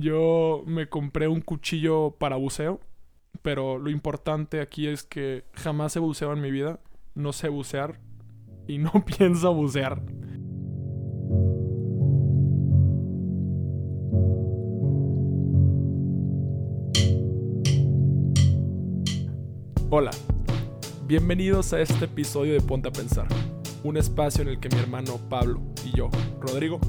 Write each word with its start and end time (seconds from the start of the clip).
Yo 0.00 0.62
me 0.66 0.88
compré 0.88 1.28
un 1.28 1.42
cuchillo 1.42 2.12
para 2.12 2.36
buceo, 2.36 2.80
pero 3.42 3.76
lo 3.76 3.90
importante 3.90 4.62
aquí 4.62 4.86
es 4.86 5.02
que 5.02 5.44
jamás 5.52 5.94
he 5.94 5.98
buceado 5.98 6.32
en 6.32 6.40
mi 6.40 6.50
vida, 6.50 6.80
no 7.14 7.34
sé 7.34 7.50
bucear 7.50 8.00
y 8.66 8.78
no 8.78 8.92
pienso 9.18 9.52
bucear. 9.52 10.00
Hola, 19.90 20.12
bienvenidos 21.06 21.74
a 21.74 21.80
este 21.82 22.06
episodio 22.06 22.54
de 22.54 22.62
Ponte 22.62 22.88
a 22.88 22.92
Pensar, 22.92 23.26
un 23.84 23.98
espacio 23.98 24.40
en 24.40 24.48
el 24.48 24.60
que 24.60 24.70
mi 24.70 24.78
hermano 24.78 25.18
Pablo 25.28 25.60
y 25.84 25.94
yo, 25.94 26.08
Rodrigo, 26.40 26.80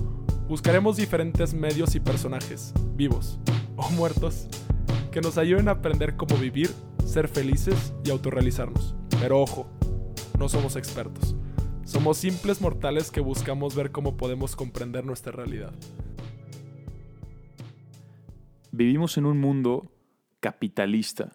buscaremos 0.51 0.97
diferentes 0.97 1.53
medios 1.53 1.95
y 1.95 2.01
personajes, 2.01 2.73
vivos 2.93 3.39
o 3.77 3.89
muertos, 3.91 4.49
que 5.09 5.21
nos 5.21 5.37
ayuden 5.37 5.69
a 5.69 5.71
aprender 5.71 6.17
cómo 6.17 6.35
vivir, 6.35 6.69
ser 7.05 7.29
felices 7.29 7.93
y 8.03 8.09
autorrealizarnos. 8.09 8.93
Pero 9.21 9.39
ojo, 9.39 9.71
no 10.37 10.49
somos 10.49 10.75
expertos. 10.75 11.37
Somos 11.85 12.17
simples 12.17 12.59
mortales 12.59 13.11
que 13.11 13.21
buscamos 13.21 13.75
ver 13.75 13.91
cómo 13.93 14.17
podemos 14.17 14.57
comprender 14.57 15.05
nuestra 15.05 15.31
realidad. 15.31 15.71
Vivimos 18.73 19.17
en 19.17 19.27
un 19.27 19.39
mundo 19.39 19.89
capitalista 20.41 21.31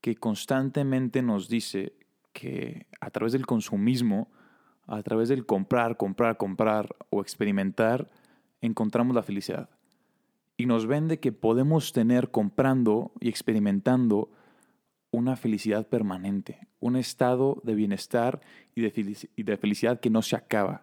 que 0.00 0.16
constantemente 0.16 1.22
nos 1.22 1.48
dice 1.48 1.92
que 2.32 2.88
a 3.00 3.10
través 3.10 3.34
del 3.34 3.46
consumismo, 3.46 4.32
a 4.88 5.00
través 5.04 5.28
del 5.28 5.46
comprar, 5.46 5.96
comprar, 5.96 6.38
comprar 6.38 6.96
o 7.08 7.20
experimentar, 7.20 8.10
encontramos 8.62 9.14
la 9.14 9.22
felicidad. 9.22 9.68
Y 10.56 10.66
nos 10.66 10.86
vende 10.86 11.20
que 11.20 11.32
podemos 11.32 11.92
tener 11.92 12.30
comprando 12.30 13.12
y 13.20 13.28
experimentando 13.28 14.30
una 15.10 15.36
felicidad 15.36 15.86
permanente, 15.88 16.68
un 16.80 16.96
estado 16.96 17.60
de 17.64 17.74
bienestar 17.74 18.40
y 18.74 18.80
de, 18.80 19.56
felicidad 19.58 20.00
que 20.00 20.08
no 20.08 20.22
se 20.22 20.36
acaba. 20.36 20.82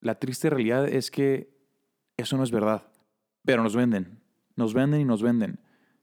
La 0.00 0.14
triste 0.14 0.48
realidad 0.48 0.88
es 0.88 1.10
que 1.10 1.50
eso 2.16 2.36
no 2.36 2.44
es 2.44 2.52
verdad, 2.52 2.86
pero 3.44 3.64
nos 3.64 3.74
venden, 3.74 4.20
nos 4.54 4.74
venden 4.74 5.00
y 5.00 5.04
nos 5.04 5.22
venden. 5.22 5.58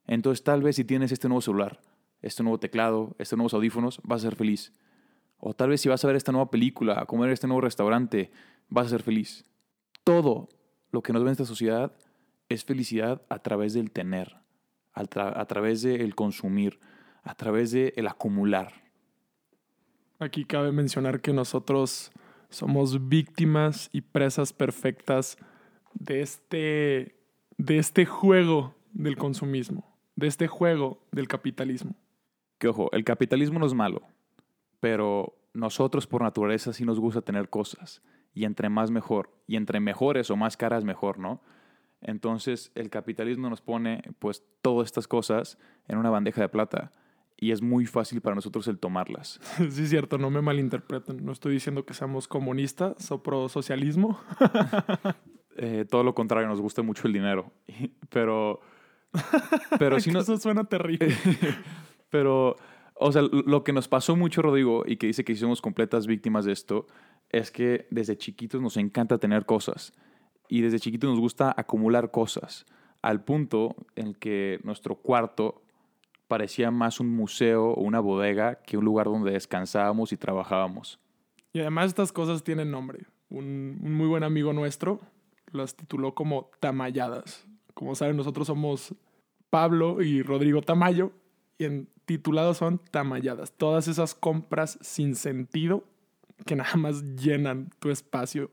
Entonces 0.06 0.44
tal 0.44 0.62
vez 0.62 0.76
si 0.76 0.84
tienes 0.84 1.12
este 1.12 1.30
nuevo 1.30 1.42
celular, 1.42 1.80
este 2.22 2.44
nuevo 2.44 2.60
teclado, 2.60 3.16
estos 3.20 3.38
nuevos 3.38 3.54
audífonos, 3.54 4.02
vas 4.04 4.22
a 4.22 4.30
ser 4.30 4.36
feliz. 4.36 4.74
O 5.38 5.54
tal 5.54 5.70
vez 5.70 5.82
si 5.82 5.90
vas 5.90 6.04
a 6.04 6.08
ver 6.08 6.16
esta 6.16 6.32
nueva 6.32 6.50
película, 6.50 7.00
a 7.00 7.06
comer 7.06 7.30
este 7.30 7.48
nuevo 7.48 7.62
restaurante, 7.62 8.32
vas 8.68 8.88
a 8.88 8.90
ser 8.90 9.04
feliz. 9.04 9.46
Todo 10.08 10.48
lo 10.92 11.04
que 11.04 11.12
nos 11.12 11.22
ve 11.22 11.28
en 11.28 11.32
esta 11.34 11.44
sociedad 11.44 11.92
es 12.48 12.64
felicidad 12.64 13.24
a 13.28 13.40
través 13.40 13.74
del 13.74 13.92
tener, 13.92 14.38
a, 14.94 15.04
través 15.04 15.82
del 15.82 16.16
consumir, 16.16 16.80
a 17.24 17.36
través 17.36 17.74
del 17.74 18.08
acumular. 18.08 18.72
Aquí 20.20 20.46
cabe 20.46 20.72
mencionar 20.72 21.20
que 21.20 21.34
nosotros 21.34 22.14
somos 22.48 23.10
víctimas 23.10 23.90
y 23.92 24.00
presas 24.00 24.54
perfectas 24.54 25.36
de 25.94 26.22
este, 26.22 27.18
de 27.58 27.78
este 27.78 28.06
juego 28.06 28.76
del 28.94 29.18
consumismo, 29.18 29.94
de 30.16 30.28
este 30.28 30.48
juego 30.48 31.06
del 31.12 31.28
capitalismo. 31.28 31.98
Que 32.60 32.70
ojo, 32.70 32.90
el 32.94 33.04
capitalismo 33.04 33.60
no 33.60 33.66
es 33.66 33.74
malo, 33.74 34.04
pero 34.80 35.37
nosotros 35.58 36.08
por 36.08 36.22
naturaleza 36.22 36.72
sí 36.72 36.86
nos 36.86 37.00
gusta 37.00 37.22
tener 37.22 37.50
cosas, 37.50 38.02
y 38.34 38.46
entre 38.46 38.70
más 38.70 38.92
mejor, 38.92 39.32
y 39.48 39.56
entre 39.56 39.80
mejores 39.80 40.30
o 40.30 40.36
más 40.36 40.56
caras 40.56 40.84
mejor, 40.84 41.18
¿no? 41.18 41.42
Entonces 42.02 42.72
el 42.76 42.90
capitalismo 42.90 43.50
nos 43.50 43.62
pone 43.62 44.04
pues 44.20 44.44
todas 44.62 44.86
estas 44.86 45.08
cosas 45.08 45.58
en 45.88 45.98
una 45.98 46.12
bandeja 46.12 46.42
de 46.42 46.50
plata 46.50 46.92
y 47.36 47.52
es 47.52 47.62
muy 47.62 47.86
fácil 47.86 48.22
para 48.22 48.36
nosotros 48.36 48.68
el 48.68 48.80
tomarlas. 48.80 49.40
Sí, 49.72 49.84
es 49.84 49.90
cierto, 49.90 50.18
no 50.18 50.30
me 50.30 50.42
malinterpreten. 50.42 51.26
No 51.26 51.32
estoy 51.32 51.54
diciendo 51.54 51.86
que 51.86 51.94
seamos 51.94 52.28
comunistas 52.28 53.12
o 53.12 53.24
pro 53.24 53.50
socialismo. 53.50 54.20
Eh, 55.60 55.86
todo 55.90 56.04
lo 56.04 56.14
contrario, 56.14 56.48
nos 56.48 56.62
gusta 56.62 56.84
mucho 56.84 57.08
el 57.08 57.14
dinero. 57.14 57.52
Pero, 58.12 58.62
pero 59.80 60.00
si 60.00 60.12
no... 60.12 60.20
Eso 60.20 60.38
suena 60.38 60.66
terrible. 60.66 61.16
Pero, 62.12 62.58
o 63.00 63.12
sea, 63.12 63.22
lo 63.22 63.64
que 63.64 63.74
nos 63.74 63.88
pasó 63.88 64.16
mucho, 64.16 64.42
Rodrigo, 64.42 64.84
y 64.86 64.98
que 64.98 65.08
dice 65.08 65.24
que 65.24 65.36
somos 65.36 65.62
completas 65.62 66.08
víctimas 66.08 66.46
de 66.46 66.54
esto, 66.54 66.88
es 67.30 67.52
que 67.52 67.88
desde 67.92 68.18
chiquitos 68.18 68.62
nos 68.62 68.78
encanta 68.78 69.18
tener 69.18 69.46
cosas. 69.46 69.94
Y 70.50 70.62
desde 70.62 70.80
chiquitos 70.80 71.10
nos 71.10 71.20
gusta 71.20 71.54
acumular 71.56 72.12
cosas. 72.12 72.66
Al 73.02 73.24
punto 73.24 73.76
en 73.96 74.14
que 74.14 74.60
nuestro 74.64 74.96
cuarto 74.96 75.62
parecía 76.28 76.72
más 76.72 77.00
un 77.00 77.10
museo 77.10 77.72
o 77.72 77.82
una 77.82 78.00
bodega 78.00 78.56
que 78.64 78.78
un 78.78 78.86
lugar 78.86 79.06
donde 79.06 79.32
descansábamos 79.32 80.12
y 80.12 80.18
trabajábamos. 80.18 81.00
Y 81.54 81.60
además 81.60 81.88
estas 81.88 82.12
cosas 82.12 82.44
tienen 82.44 82.72
nombre. 82.72 83.06
Un, 83.30 83.80
un 83.82 83.94
muy 83.94 84.08
buen 84.08 84.24
amigo 84.24 84.54
nuestro 84.54 85.02
las 85.52 85.76
tituló 85.76 86.14
como 86.14 86.50
Tamayadas. 86.60 87.46
Como 87.74 87.96
saben, 87.96 88.18
nosotros 88.18 88.48
somos 88.48 88.96
Pablo 89.50 90.02
y 90.02 90.22
Rodrigo 90.24 90.62
Tamayo 90.62 91.12
y 91.58 91.66
en 91.66 91.90
titulados 92.08 92.58
son 92.58 92.80
tamalladas. 92.90 93.52
Todas 93.52 93.88
esas 93.88 94.16
compras 94.16 94.80
sin 94.82 95.14
sentido 95.14 95.84
que 96.46 96.56
nada 96.56 96.76
más 96.78 97.04
llenan 97.16 97.70
tu 97.80 97.90
espacio. 97.92 98.50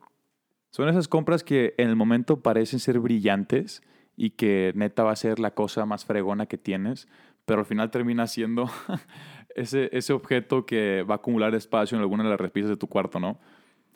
Son 0.70 0.88
esas 0.88 1.06
compras 1.06 1.44
que 1.44 1.72
en 1.78 1.88
el 1.88 1.96
momento 1.96 2.40
parecen 2.40 2.80
ser 2.80 2.98
brillantes 2.98 3.82
y 4.16 4.30
que 4.30 4.72
neta 4.74 5.04
va 5.04 5.12
a 5.12 5.16
ser 5.16 5.38
la 5.38 5.52
cosa 5.52 5.86
más 5.86 6.04
fregona 6.04 6.46
que 6.46 6.58
tienes, 6.58 7.06
pero 7.44 7.60
al 7.60 7.66
final 7.66 7.92
termina 7.92 8.26
siendo 8.26 8.68
ese, 9.54 9.88
ese 9.96 10.12
objeto 10.12 10.66
que 10.66 11.04
va 11.04 11.14
a 11.14 11.18
acumular 11.18 11.54
espacio 11.54 11.96
en 11.96 12.02
alguna 12.02 12.24
de 12.24 12.30
las 12.30 12.40
repisas 12.40 12.70
de 12.70 12.76
tu 12.76 12.88
cuarto, 12.88 13.20
¿no? 13.20 13.38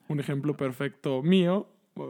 Un 0.07 0.21
ejemplo 0.21 0.57
perfecto 0.57 1.21
mío, 1.23 1.67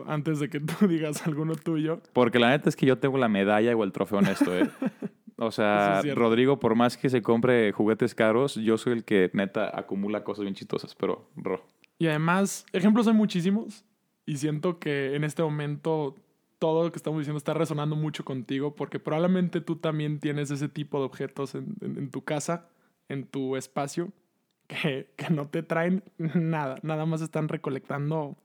antes 0.06 0.38
de 0.38 0.48
que 0.48 0.60
tú 0.60 0.86
digas 0.86 1.26
alguno 1.26 1.54
tuyo. 1.54 2.00
Porque 2.12 2.38
la 2.38 2.50
neta 2.50 2.68
es 2.68 2.76
que 2.76 2.84
yo 2.84 2.98
tengo 2.98 3.16
la 3.16 3.28
medalla 3.28 3.74
o 3.74 3.84
el 3.84 3.92
trofeo 3.92 4.18
en 4.18 4.26
esto, 4.26 4.56
¿eh? 4.56 4.68
O 5.38 5.52
sea, 5.52 6.02
Rodrigo, 6.14 6.58
por 6.58 6.74
más 6.74 6.96
que 6.96 7.08
se 7.08 7.22
compre 7.22 7.70
juguetes 7.70 8.14
caros, 8.14 8.56
yo 8.56 8.76
soy 8.76 8.94
el 8.94 9.04
que 9.04 9.30
neta 9.32 9.70
acumula 9.78 10.24
cosas 10.24 10.42
bien 10.42 10.54
chistosas, 10.54 10.96
pero 10.96 11.28
ro. 11.36 11.64
Y 11.96 12.08
además, 12.08 12.66
ejemplos 12.72 13.06
hay 13.06 13.14
muchísimos. 13.14 13.84
Y 14.26 14.36
siento 14.38 14.80
que 14.80 15.14
en 15.14 15.22
este 15.22 15.42
momento 15.42 16.16
todo 16.58 16.84
lo 16.84 16.92
que 16.92 16.96
estamos 16.96 17.20
diciendo 17.20 17.38
está 17.38 17.54
resonando 17.54 17.94
mucho 17.94 18.24
contigo, 18.24 18.74
porque 18.74 18.98
probablemente 18.98 19.60
tú 19.60 19.76
también 19.76 20.18
tienes 20.18 20.50
ese 20.50 20.68
tipo 20.68 20.98
de 20.98 21.04
objetos 21.06 21.54
en, 21.54 22.10
tu 22.10 22.24
casa, 22.24 22.68
en 23.08 23.24
tu 23.24 23.56
espacio, 23.56 24.12
que, 24.66 25.12
que 25.16 25.30
no 25.30 25.48
te 25.48 25.62
traen 25.62 26.02
nada. 26.18 26.76
Nada 26.82 27.06
más 27.06 27.22
están 27.22 27.48
recolectando 27.48 28.36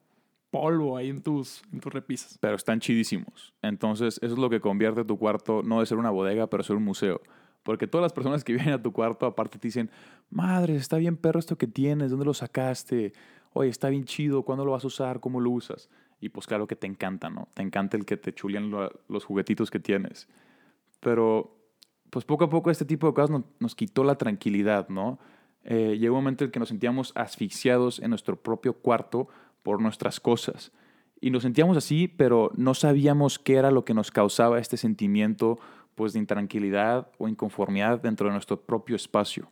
polvo 0.53 0.95
ahí 0.97 1.09
en 1.09 1.23
tus, 1.23 1.63
en 1.73 1.79
tus 1.79 1.91
repisas. 1.91 2.37
Pero 2.39 2.55
están 2.55 2.79
chidísimos. 2.79 3.55
Entonces, 3.63 4.19
eso 4.21 4.33
es 4.33 4.39
lo 4.39 4.51
que 4.51 4.61
convierte 4.61 5.03
tu 5.03 5.17
cuarto 5.17 5.63
no 5.63 5.79
de 5.79 5.87
ser 5.87 5.97
una 5.97 6.11
bodega, 6.11 6.45
pero 6.45 6.61
ser 6.61 6.75
un 6.75 6.83
museo. 6.83 7.21
Porque 7.63 7.87
todas 7.87 8.03
las 8.03 8.13
personas 8.13 8.43
que 8.43 8.53
vienen 8.53 8.75
a 8.75 8.81
tu 8.81 8.93
cuarto, 8.93 9.25
aparte 9.25 9.57
te 9.57 9.67
dicen, 9.67 9.89
madre, 10.29 10.75
está 10.75 10.97
bien 10.97 11.17
perro 11.17 11.39
esto 11.39 11.57
que 11.57 11.65
tienes, 11.65 12.11
¿dónde 12.11 12.25
lo 12.25 12.35
sacaste? 12.35 13.13
Oye, 13.53 13.71
está 13.71 13.89
bien 13.89 14.05
chido, 14.05 14.43
¿cuándo 14.43 14.63
lo 14.63 14.73
vas 14.73 14.83
a 14.83 14.87
usar? 14.87 15.19
¿Cómo 15.19 15.41
lo 15.41 15.49
usas? 15.49 15.89
Y 16.19 16.29
pues 16.29 16.45
claro 16.45 16.67
que 16.67 16.75
te 16.75 16.85
encanta, 16.85 17.31
¿no? 17.31 17.47
Te 17.55 17.63
encanta 17.63 17.97
el 17.97 18.05
que 18.05 18.15
te 18.15 18.31
chulian 18.31 18.71
los 19.09 19.25
juguetitos 19.25 19.71
que 19.71 19.79
tienes. 19.79 20.27
Pero, 20.99 21.57
pues 22.11 22.25
poco 22.25 22.43
a 22.43 22.49
poco 22.51 22.69
este 22.69 22.85
tipo 22.85 23.07
de 23.07 23.13
cosas 23.15 23.41
nos, 23.59 23.73
quitó 23.73 24.03
la 24.03 24.19
tranquilidad, 24.19 24.87
¿no? 24.89 25.17
Eh, 25.63 25.97
llegó 25.99 26.15
un 26.15 26.23
momento 26.23 26.43
en 26.43 26.49
el 26.49 26.51
que 26.51 26.59
nos 26.59 26.69
sentíamos 26.69 27.11
asfixiados 27.15 27.99
en 27.99 28.11
nuestro 28.11 28.35
propio 28.35 28.73
cuarto 28.73 29.29
por 29.63 29.81
nuestras 29.81 30.19
cosas. 30.19 30.72
Y 31.19 31.31
nos 31.31 31.44
sentíamos 31.44 31.78
así, 31.78 32.07
pero 32.07 32.51
no 32.56 32.74
sabíamos 32.74 33.40
qué 33.40 33.56
era 33.56 33.72
lo 33.72 33.85
que 33.85 33.94
nos 33.94 34.12
causaba 34.12 34.59
este 34.59 34.78
sentimiento 34.78 35.57
pues 35.95 36.13
de 36.13 36.19
intranquilidad 36.19 37.12
o 37.18 37.27
inconformidad 37.27 38.01
dentro 38.01 38.27
de 38.27 38.33
nuestro 38.33 38.62
propio 38.62 38.95
espacio. 38.95 39.50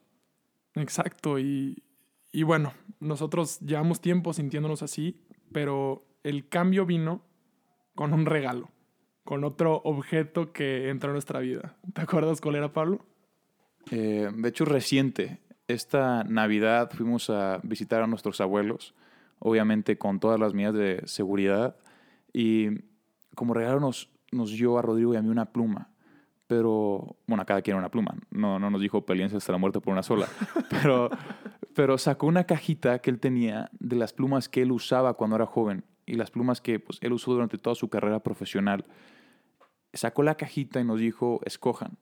Exacto, 0.76 1.40
y, 1.40 1.84
y 2.32 2.44
bueno, 2.44 2.74
nosotros 3.00 3.60
llevamos 3.60 4.02
tiempo 4.02 4.34
sintiéndonos 4.34 4.84
así, 4.84 5.22
pero 5.52 6.06
el 6.24 6.48
cambio 6.50 6.86
vino 6.86 7.24
con 7.96 8.14
un 8.14 8.26
regalo, 8.26 8.70
con 9.24 9.44
otro 9.44 9.82
objeto 9.84 10.52
que 10.52 10.90
entró 10.90 11.10
en 11.10 11.16
nuestra 11.16 11.40
vida. 11.40 11.78
¿Te 11.94 12.02
acuerdas 12.02 12.42
cuál 12.42 12.56
era, 12.56 12.74
Pablo? 12.74 13.06
Eh, 13.92 14.30
de 14.34 14.50
hecho, 14.50 14.66
reciente. 14.66 15.40
Esta 15.68 16.24
Navidad 16.24 16.90
fuimos 16.92 17.30
a 17.30 17.60
visitar 17.64 18.02
a 18.02 18.08
nuestros 18.08 18.42
abuelos 18.42 18.94
obviamente 19.42 19.98
con 19.98 20.20
todas 20.20 20.40
las 20.40 20.54
medidas 20.54 20.76
de 20.76 21.02
seguridad. 21.06 21.76
Y 22.32 22.70
como 23.36 23.54
regalo 23.54 23.80
nos, 23.80 24.10
nos 24.32 24.52
dio 24.52 24.78
a 24.78 24.82
Rodrigo 24.82 25.14
y 25.14 25.18
a 25.18 25.22
mí 25.22 25.30
una 25.30 25.52
pluma. 25.52 25.90
Pero, 26.48 27.18
bueno, 27.28 27.44
a 27.44 27.46
cada 27.46 27.62
quien 27.62 27.78
una 27.78 27.90
pluma. 27.90 28.16
No, 28.30 28.60
no 28.60 28.70
nos 28.70 28.82
dijo 28.82 29.06
peleense 29.06 29.38
hasta 29.38 29.52
la 29.52 29.58
muerte 29.58 29.80
por 29.80 29.94
una 29.94 30.04
sola. 30.04 30.28
Pero, 30.70 31.10
pero 31.74 31.98
sacó 31.98 32.28
una 32.28 32.44
cajita 32.44 33.00
que 33.00 33.10
él 33.10 33.20
tenía 33.20 33.70
de 33.80 33.96
las 33.96 34.12
plumas 34.12 34.50
que 34.50 34.62
él 34.62 34.72
usaba 34.72 35.14
cuando 35.14 35.38
era 35.38 35.46
joven 35.46 35.86
y 36.06 36.16
las 36.16 36.32
plumas 36.32 36.60
que 36.60 36.80
pues, 36.80 37.00
él 37.02 37.14
usó 37.14 37.32
durante 37.32 37.58
toda 37.58 37.76
su 37.76 37.90
carrera 37.90 38.20
profesional. 38.22 38.86
sacó 39.94 40.24
la 40.24 40.36
cajita 40.36 40.82
y 40.82 40.84
nos 40.84 41.00
dijo, 41.00 41.40
escojan. 41.46 41.98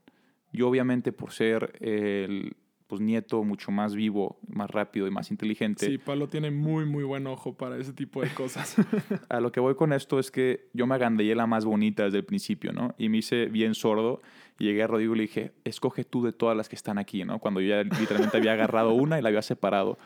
Yo 0.51 0.67
obviamente 0.67 1.11
por 1.11 1.31
ser 1.31 1.77
el 1.79 2.55
pues, 2.89 3.01
nieto 3.01 3.43
mucho 3.43 3.71
más 3.71 3.93
vivo, 3.93 4.39
más 4.47 4.67
rápido 4.69 5.05
y 5.05 5.11
más 5.11 5.29
inteligente. 5.29 5.85
Sí, 5.85 5.99
Pablo 5.99 6.27
tiene 6.27 6.49
muy, 6.49 6.85
muy 6.85 7.03
buen 7.03 7.27
ojo 7.27 7.53
para 7.53 7.77
ese 7.77 7.93
tipo 7.93 8.21
de 8.23 8.29
cosas. 8.29 8.75
a 9.29 9.39
lo 9.39 9.51
que 9.51 9.59
voy 9.59 9.75
con 9.75 9.93
esto 9.93 10.17
es 10.17 10.31
que 10.31 10.69
yo 10.73 10.87
me 10.87 10.95
agandallé 10.95 11.35
la 11.35 11.45
más 11.45 11.65
bonita 11.65 12.05
desde 12.05 12.17
el 12.17 12.25
principio, 12.25 12.73
¿no? 12.73 12.95
Y 12.97 13.09
me 13.09 13.17
hice 13.19 13.45
bien 13.45 13.75
sordo. 13.75 14.21
Y 14.57 14.65
llegué 14.65 14.81
a 14.81 14.87
Rodrigo 14.87 15.13
y 15.13 15.17
le 15.17 15.21
dije, 15.21 15.53
escoge 15.63 16.03
tú 16.03 16.23
de 16.23 16.33
todas 16.33 16.57
las 16.57 16.67
que 16.67 16.75
están 16.75 16.97
aquí, 16.97 17.23
¿no? 17.23 17.37
Cuando 17.37 17.61
yo 17.61 17.69
ya 17.69 17.83
literalmente 17.83 18.37
había 18.37 18.53
agarrado 18.53 18.93
una 18.93 19.19
y 19.19 19.21
la 19.21 19.29
había 19.29 19.43
separado. 19.43 19.99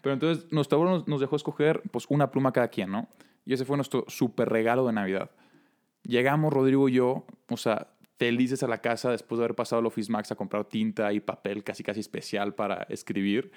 Pero 0.00 0.12
entonces 0.12 0.50
nuestro 0.50 0.78
abuelo 0.78 1.04
nos 1.06 1.20
dejó 1.20 1.36
escoger 1.36 1.80
pues 1.92 2.06
una 2.08 2.32
pluma 2.32 2.52
cada 2.52 2.68
quien, 2.68 2.90
¿no? 2.90 3.08
Y 3.46 3.54
ese 3.54 3.64
fue 3.64 3.76
nuestro 3.76 4.04
super 4.08 4.48
regalo 4.48 4.84
de 4.86 4.92
Navidad. 4.94 5.30
Llegamos, 6.02 6.52
Rodrigo 6.52 6.88
y 6.88 6.94
yo, 6.94 7.24
o 7.48 7.56
sea, 7.56 7.86
felices 8.20 8.62
a 8.62 8.68
la 8.68 8.82
casa 8.82 9.10
después 9.10 9.38
de 9.38 9.46
haber 9.46 9.56
pasado 9.56 9.80
al 9.80 9.86
Office 9.86 10.12
Max 10.12 10.30
a 10.30 10.34
comprar 10.34 10.66
tinta 10.66 11.10
y 11.14 11.20
papel 11.20 11.64
casi 11.64 11.82
casi 11.82 12.00
especial 12.00 12.54
para 12.54 12.82
escribir, 12.90 13.50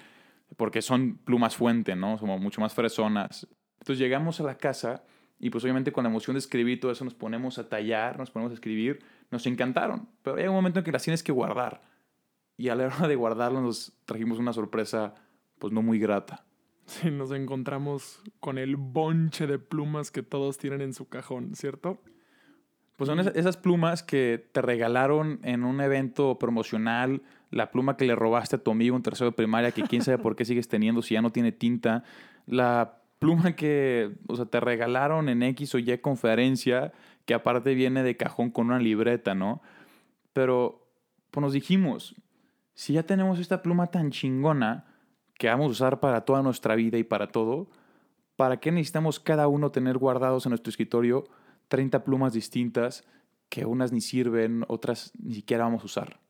porque 0.56 0.80
son 0.80 1.18
plumas 1.18 1.54
fuente, 1.54 1.94
¿no? 1.94 2.16
Somos 2.16 2.40
mucho 2.40 2.62
más 2.62 2.72
fresonas. 2.72 3.46
Entonces 3.80 3.98
llegamos 3.98 4.40
a 4.40 4.44
la 4.44 4.56
casa 4.56 5.04
y 5.38 5.50
pues 5.50 5.62
obviamente 5.64 5.92
con 5.92 6.04
la 6.04 6.08
emoción 6.08 6.32
de 6.32 6.38
escribir 6.38 6.80
todo 6.80 6.90
eso 6.90 7.04
nos 7.04 7.12
ponemos 7.12 7.58
a 7.58 7.68
tallar, 7.68 8.18
nos 8.18 8.30
ponemos 8.30 8.52
a 8.52 8.54
escribir, 8.54 9.04
nos 9.30 9.46
encantaron. 9.46 10.08
Pero 10.22 10.38
hay 10.38 10.46
un 10.46 10.54
momento 10.54 10.78
en 10.78 10.84
que 10.86 10.92
las 10.92 11.02
tienes 11.02 11.22
que 11.22 11.30
guardar. 11.30 11.82
Y 12.56 12.70
a 12.70 12.74
la 12.74 12.86
hora 12.86 13.06
de 13.06 13.16
guardarlo 13.16 13.60
nos 13.60 13.92
trajimos 14.06 14.38
una 14.38 14.54
sorpresa 14.54 15.12
pues 15.58 15.74
no 15.74 15.82
muy 15.82 15.98
grata. 15.98 16.46
Sí, 16.86 17.10
nos 17.10 17.32
encontramos 17.32 18.22
con 18.40 18.56
el 18.56 18.76
bonche 18.76 19.46
de 19.46 19.58
plumas 19.58 20.10
que 20.10 20.22
todos 20.22 20.56
tienen 20.56 20.80
en 20.80 20.94
su 20.94 21.06
cajón, 21.10 21.54
¿cierto? 21.54 22.00
Pues 22.96 23.08
son 23.08 23.18
esas 23.18 23.56
plumas 23.56 24.02
que 24.02 24.46
te 24.52 24.62
regalaron 24.62 25.40
en 25.42 25.64
un 25.64 25.80
evento 25.80 26.38
promocional, 26.38 27.22
la 27.50 27.70
pluma 27.72 27.96
que 27.96 28.04
le 28.04 28.14
robaste 28.14 28.56
a 28.56 28.62
tu 28.62 28.70
amigo 28.70 28.96
en 28.96 29.02
tercero 29.02 29.30
de 29.30 29.36
primaria, 29.36 29.72
que 29.72 29.82
quién 29.82 30.02
sabe 30.02 30.18
por 30.18 30.36
qué 30.36 30.44
sigues 30.44 30.68
teniendo 30.68 31.02
si 31.02 31.14
ya 31.14 31.22
no 31.22 31.30
tiene 31.30 31.50
tinta, 31.50 32.04
la 32.46 32.98
pluma 33.18 33.56
que 33.56 34.12
o 34.28 34.36
sea, 34.36 34.46
te 34.46 34.60
regalaron 34.60 35.28
en 35.28 35.42
X 35.42 35.74
o 35.74 35.78
Y 35.78 35.98
conferencia, 35.98 36.92
que 37.24 37.34
aparte 37.34 37.74
viene 37.74 38.02
de 38.02 38.16
cajón 38.16 38.50
con 38.50 38.66
una 38.66 38.78
libreta, 38.78 39.34
¿no? 39.34 39.60
Pero 40.32 40.86
pues 41.30 41.42
nos 41.42 41.52
dijimos, 41.52 42.14
si 42.74 42.92
ya 42.92 43.02
tenemos 43.04 43.40
esta 43.40 43.62
pluma 43.62 43.88
tan 43.88 44.10
chingona 44.10 44.84
que 45.36 45.48
vamos 45.48 45.66
a 45.66 45.70
usar 45.70 46.00
para 46.00 46.20
toda 46.20 46.42
nuestra 46.42 46.76
vida 46.76 46.98
y 46.98 47.02
para 47.02 47.28
todo, 47.28 47.68
¿para 48.36 48.58
qué 48.58 48.70
necesitamos 48.70 49.18
cada 49.18 49.48
uno 49.48 49.70
tener 49.70 49.98
guardados 49.98 50.46
en 50.46 50.50
nuestro 50.50 50.70
escritorio 50.70 51.24
30 51.68 52.04
plumas 52.04 52.32
distintas 52.32 53.04
que 53.48 53.64
unas 53.64 53.92
ni 53.92 54.00
sirven, 54.00 54.64
otras 54.68 55.12
ni 55.18 55.34
siquiera 55.34 55.64
vamos 55.64 55.82
a 55.82 55.86
usar. 55.86 56.20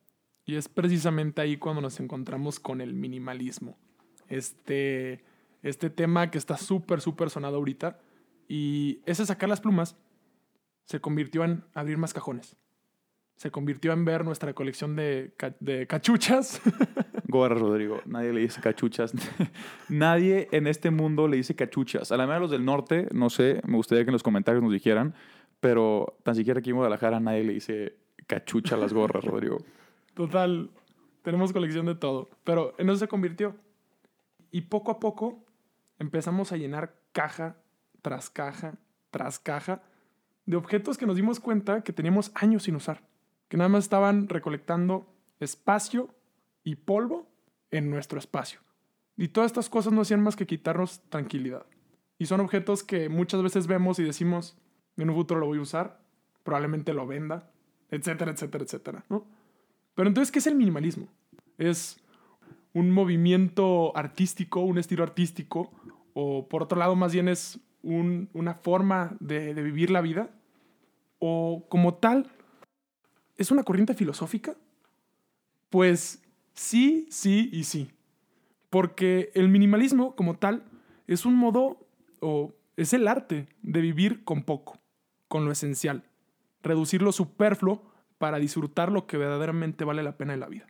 Y 0.45 0.55
es 0.55 0.69
precisamente 0.69 1.41
ahí 1.41 1.57
cuando 1.57 1.81
nos 1.81 1.99
encontramos 1.99 2.59
con 2.59 2.81
el 2.81 2.93
minimalismo. 2.93 3.77
Este, 4.29 5.23
este 5.63 5.89
tema 5.89 6.29
que 6.29 6.37
está 6.37 6.57
súper, 6.57 7.01
súper 7.01 7.29
sonado 7.31 7.57
ahorita. 7.57 7.99
Y 8.47 8.99
ese 9.05 9.25
sacar 9.25 9.49
las 9.49 9.61
plumas 9.61 9.95
se 10.85 11.01
convirtió 11.01 11.43
en 11.43 11.63
abrir 11.73 11.97
más 11.97 12.13
cajones. 12.13 12.55
Se 13.35 13.51
convirtió 13.51 13.91
en 13.91 14.05
ver 14.05 14.23
nuestra 14.23 14.53
colección 14.53 14.95
de, 14.95 15.33
de 15.59 15.87
cachuchas. 15.87 16.61
Gorra, 17.27 17.55
Rodrigo. 17.55 18.01
Nadie 18.05 18.31
le 18.31 18.41
dice 18.41 18.61
cachuchas. 18.61 19.13
Nadie 19.89 20.47
en 20.51 20.67
este 20.67 20.89
mundo 20.89 21.27
le 21.27 21.37
dice 21.37 21.55
cachuchas. 21.55 22.11
A 22.11 22.17
la 22.17 22.27
mera 22.27 22.39
los 22.39 22.51
del 22.51 22.63
norte, 22.63 23.09
no 23.13 23.29
sé, 23.29 23.61
me 23.65 23.75
gustaría 23.75 24.05
que 24.05 24.09
en 24.09 24.13
los 24.13 24.23
comentarios 24.23 24.63
nos 24.63 24.71
dijeran, 24.71 25.13
pero 25.59 26.17
tan 26.23 26.35
siquiera 26.35 26.59
aquí 26.59 26.69
en 26.69 26.77
Guadalajara 26.77 27.19
nadie 27.19 27.43
le 27.43 27.53
dice 27.53 27.97
cachucha 28.27 28.75
a 28.75 28.77
las 28.77 28.93
gorras, 28.93 29.23
Rodrigo. 29.25 29.57
Total, 30.13 30.69
tenemos 31.21 31.51
colección 31.51 31.85
de 31.85 31.95
todo. 31.95 32.29
Pero 32.43 32.73
en 32.77 32.89
eso 32.89 32.99
se 32.99 33.07
convirtió. 33.07 33.55
Y 34.51 34.61
poco 34.61 34.91
a 34.91 34.99
poco 34.99 35.43
empezamos 35.99 36.51
a 36.53 36.57
llenar 36.57 36.95
caja 37.11 37.57
tras 38.01 38.29
caja 38.29 38.77
tras 39.15 39.39
caja 39.39 39.81
de 40.45 40.57
objetos 40.57 40.97
que 40.97 41.05
nos 41.05 41.15
dimos 41.15 41.39
cuenta 41.39 41.83
que 41.83 41.93
teníamos 41.93 42.33
años 42.35 42.63
sin 42.63 42.75
usar. 42.75 43.01
Que 43.47 43.57
nada 43.57 43.69
más 43.69 43.85
estaban 43.85 44.27
recolectando 44.27 45.07
espacio 45.39 46.13
y 46.63 46.75
polvo 46.75 47.27
en 47.71 47.89
nuestro 47.89 48.19
espacio. 48.19 48.59
Y 49.17 49.29
todas 49.29 49.51
estas 49.51 49.69
cosas 49.69 49.93
no 49.93 50.01
hacían 50.01 50.21
más 50.21 50.35
que 50.35 50.47
quitarnos 50.47 51.01
tranquilidad. 51.09 51.65
Y 52.17 52.25
son 52.25 52.39
objetos 52.41 52.83
que 52.83 53.09
muchas 53.09 53.41
veces 53.41 53.67
vemos 53.67 53.99
y 53.99 54.03
decimos, 54.03 54.57
en 54.97 55.09
un 55.09 55.15
futuro 55.15 55.39
lo 55.39 55.47
voy 55.47 55.59
a 55.59 55.61
usar, 55.61 55.99
probablemente 56.43 56.93
lo 56.93 57.07
venda, 57.07 57.49
etcétera, 57.89 58.31
etcétera, 58.31 58.63
etcétera, 58.63 59.05
¿no? 59.09 59.25
Pero 59.95 60.09
entonces, 60.09 60.31
¿qué 60.31 60.39
es 60.39 60.47
el 60.47 60.55
minimalismo? 60.55 61.07
Es 61.57 61.97
un 62.73 62.91
movimiento 62.91 63.95
artístico, 63.95 64.59
un 64.61 64.77
estilo 64.77 65.03
artístico, 65.03 65.71
o 66.13 66.47
por 66.47 66.63
otro 66.63 66.77
lado, 66.77 66.95
más 66.95 67.13
bien 67.13 67.27
es 67.27 67.59
una 67.83 68.55
forma 68.55 69.15
de, 69.19 69.53
de 69.53 69.61
vivir 69.61 69.91
la 69.91 70.01
vida, 70.01 70.29
o 71.19 71.65
como 71.69 71.95
tal, 71.95 72.31
es 73.37 73.51
una 73.51 73.63
corriente 73.63 73.93
filosófica. 73.93 74.55
Pues 75.69 76.21
Sí, 76.55 77.05
sí 77.11 77.49
y 77.51 77.65
sí. 77.65 77.91
Porque 78.69 79.29
el 79.35 79.49
minimalismo 79.49 80.15
como 80.15 80.37
tal 80.37 80.63
es 81.05 81.25
un 81.25 81.35
modo 81.35 81.85
o 82.21 82.53
es 82.77 82.93
el 82.93 83.07
arte 83.07 83.47
de 83.61 83.81
vivir 83.81 84.23
con 84.23 84.43
poco, 84.43 84.79
con 85.27 85.45
lo 85.45 85.51
esencial, 85.51 86.03
reducir 86.63 87.01
lo 87.01 87.11
superfluo 87.11 87.83
para 88.17 88.39
disfrutar 88.39 88.91
lo 88.91 89.05
que 89.05 89.17
verdaderamente 89.17 89.83
vale 89.83 90.01
la 90.01 90.17
pena 90.17 90.33
en 90.33 90.39
la 90.39 90.47
vida. 90.47 90.65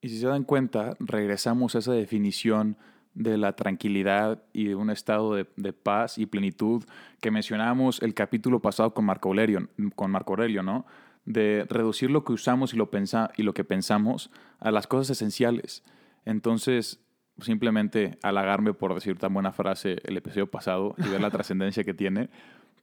Y 0.00 0.10
si 0.10 0.18
se 0.18 0.26
dan 0.26 0.44
cuenta, 0.44 0.96
regresamos 1.00 1.74
a 1.74 1.78
esa 1.78 1.92
definición 1.92 2.76
de 3.14 3.38
la 3.38 3.54
tranquilidad 3.54 4.42
y 4.52 4.66
de 4.66 4.74
un 4.74 4.90
estado 4.90 5.34
de, 5.34 5.46
de, 5.56 5.72
paz 5.72 6.18
y 6.18 6.26
plenitud 6.26 6.84
que 7.20 7.30
mencionamos 7.30 8.02
el 8.02 8.12
capítulo 8.12 8.60
pasado 8.60 8.92
con 8.92 9.04
Marco 9.04 9.28
Aurelio, 9.28 9.68
con 9.94 10.10
Marco 10.10 10.32
Aurelio, 10.32 10.62
¿no? 10.62 10.84
De 11.24 11.66
reducir 11.68 12.10
lo 12.10 12.24
que 12.24 12.32
usamos 12.32 12.74
y 12.74 12.76
lo, 12.76 12.90
pensa, 12.90 13.30
y 13.36 13.42
lo 13.42 13.54
que 13.54 13.64
pensamos 13.64 14.30
a 14.60 14.70
las 14.70 14.86
cosas 14.86 15.10
esenciales. 15.10 15.82
Entonces, 16.24 17.00
simplemente 17.40 18.18
halagarme 18.22 18.74
por 18.74 18.94
decir 18.94 19.18
tan 19.18 19.34
buena 19.34 19.52
frase 19.52 19.98
el 20.04 20.16
episodio 20.16 20.50
pasado 20.50 20.94
y 20.98 21.08
ver 21.08 21.20
la 21.20 21.30
trascendencia 21.32 21.84
que 21.84 21.94
tiene. 21.94 22.30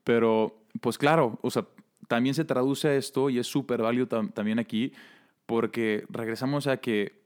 Pero, 0.04 0.64
pues 0.80 0.98
claro, 0.98 1.38
o 1.42 1.50
sea, 1.50 1.66
también 2.08 2.34
se 2.34 2.44
traduce 2.44 2.88
a 2.88 2.94
esto 2.96 3.30
y 3.30 3.38
es 3.38 3.46
súper 3.46 3.82
válido 3.82 4.06
también 4.06 4.58
aquí 4.58 4.92
porque 5.46 6.04
regresamos 6.08 6.66
a 6.66 6.78
que 6.78 7.22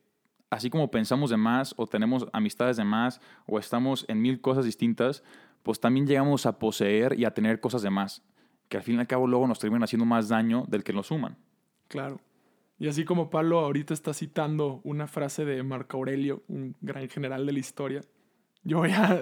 así 0.50 0.71
como 0.71 0.90
pensamos 0.90 1.31
de 1.31 1.37
más 1.37 1.75
o 1.76 1.87
tenemos 1.87 2.26
amistades 2.33 2.76
de 2.76 2.85
más 2.85 3.21
o 3.47 3.59
estamos 3.59 4.05
en 4.09 4.21
mil 4.21 4.40
cosas 4.40 4.64
distintas, 4.64 5.23
pues 5.62 5.81
también 5.81 6.07
llegamos 6.07 6.47
a 6.47 6.59
poseer 6.59 7.19
y 7.19 7.25
a 7.25 7.33
tener 7.33 7.61
cosas 7.61 7.83
de 7.83 7.90
más 7.90 8.23
que 8.68 8.76
al 8.76 8.82
fin 8.82 8.96
y 8.96 8.99
al 8.99 9.06
cabo 9.06 9.26
luego 9.26 9.46
nos 9.46 9.58
terminan 9.58 9.85
haciendo 9.85 10.04
más 10.04 10.28
daño 10.28 10.64
del 10.68 10.85
que 10.85 10.92
nos 10.92 11.08
suman. 11.08 11.37
Claro. 11.88 12.20
Y 12.78 12.88
así 12.88 13.04
como 13.04 13.30
Pablo 13.30 13.61
ahorita 13.61 13.94
está 13.94 14.12
citando 14.12 14.80
una 14.85 15.06
frase 15.06 15.44
de 15.44 15.62
Marco 15.62 15.96
Aurelio, 15.96 16.42
un 16.49 16.76
gran 16.80 17.08
general 17.08 17.46
de 17.46 17.52
la 17.52 17.58
historia, 17.58 18.00
yo 18.64 18.78
voy 18.78 18.90
a, 18.90 19.20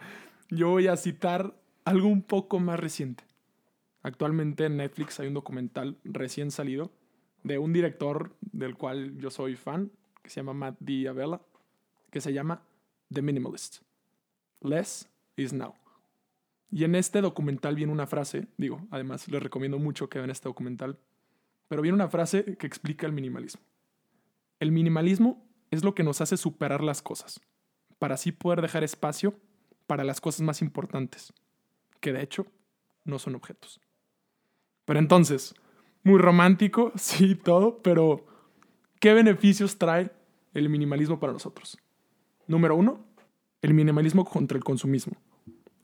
yo 0.50 0.70
voy 0.70 0.88
a 0.88 0.96
citar 0.96 1.54
algo 1.84 2.08
un 2.08 2.22
poco 2.22 2.58
más 2.58 2.80
reciente. 2.80 3.24
Actualmente 4.02 4.64
en 4.64 4.78
Netflix 4.78 5.20
hay 5.20 5.28
un 5.28 5.34
documental 5.34 5.98
recién 6.04 6.50
salido 6.50 6.90
de 7.44 7.58
un 7.58 7.72
director 7.72 8.34
del 8.40 8.76
cual 8.76 9.16
yo 9.18 9.30
soy 9.30 9.54
fan, 9.54 9.92
que 10.22 10.30
se 10.30 10.40
llama 10.40 10.54
Matt 10.54 10.76
Diavela, 10.80 11.40
que 12.10 12.20
se 12.20 12.32
llama 12.32 12.62
The 13.12 13.22
Minimalist. 13.22 13.82
Less 14.60 15.08
is 15.36 15.52
now. 15.52 15.74
Y 16.70 16.84
en 16.84 16.94
este 16.94 17.20
documental 17.20 17.76
viene 17.76 17.92
una 17.92 18.06
frase, 18.06 18.48
digo, 18.56 18.86
además 18.90 19.28
les 19.28 19.42
recomiendo 19.42 19.78
mucho 19.78 20.08
que 20.08 20.18
vean 20.18 20.30
este 20.30 20.48
documental, 20.48 20.98
pero 21.68 21.82
viene 21.82 21.94
una 21.94 22.08
frase 22.08 22.56
que 22.56 22.66
explica 22.66 23.06
el 23.06 23.12
minimalismo. 23.12 23.62
El 24.58 24.72
minimalismo 24.72 25.46
es 25.70 25.84
lo 25.84 25.94
que 25.94 26.02
nos 26.02 26.20
hace 26.20 26.36
superar 26.36 26.82
las 26.82 27.02
cosas, 27.02 27.40
para 27.98 28.14
así 28.14 28.32
poder 28.32 28.62
dejar 28.62 28.84
espacio 28.84 29.38
para 29.86 30.04
las 30.04 30.20
cosas 30.20 30.42
más 30.42 30.62
importantes, 30.62 31.32
que 32.00 32.12
de 32.12 32.22
hecho 32.22 32.46
no 33.04 33.18
son 33.18 33.34
objetos. 33.34 33.80
Pero 34.84 34.98
entonces, 34.98 35.54
muy 36.02 36.18
romántico, 36.18 36.92
sí, 36.96 37.34
todo, 37.34 37.82
pero 37.82 38.26
¿qué 39.00 39.14
beneficios 39.14 39.78
trae 39.78 40.10
el 40.54 40.68
minimalismo 40.68 41.20
para 41.20 41.32
nosotros? 41.32 41.78
Número 42.46 42.76
uno, 42.76 43.04
el 43.62 43.74
minimalismo 43.74 44.24
contra 44.24 44.56
el 44.56 44.64
consumismo. 44.64 45.14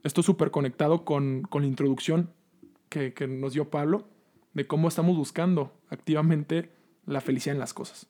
Esto 0.03 0.23
súper 0.23 0.51
conectado 0.51 1.05
con, 1.05 1.49
la 1.53 1.67
introducción 1.67 2.33
que, 2.89 3.15
que 3.15 3.27
nos 3.27 3.53
dio 3.53 3.71
Pablo 3.71 4.09
de 4.55 4.67
cómo 4.67 4.89
estamos 4.89 5.17
buscando 5.17 5.73
activamente 5.89 6.73
la 7.07 7.21
felicidad 7.21 7.55
en 7.55 7.61
las 7.61 7.75
cosas. 7.75 8.09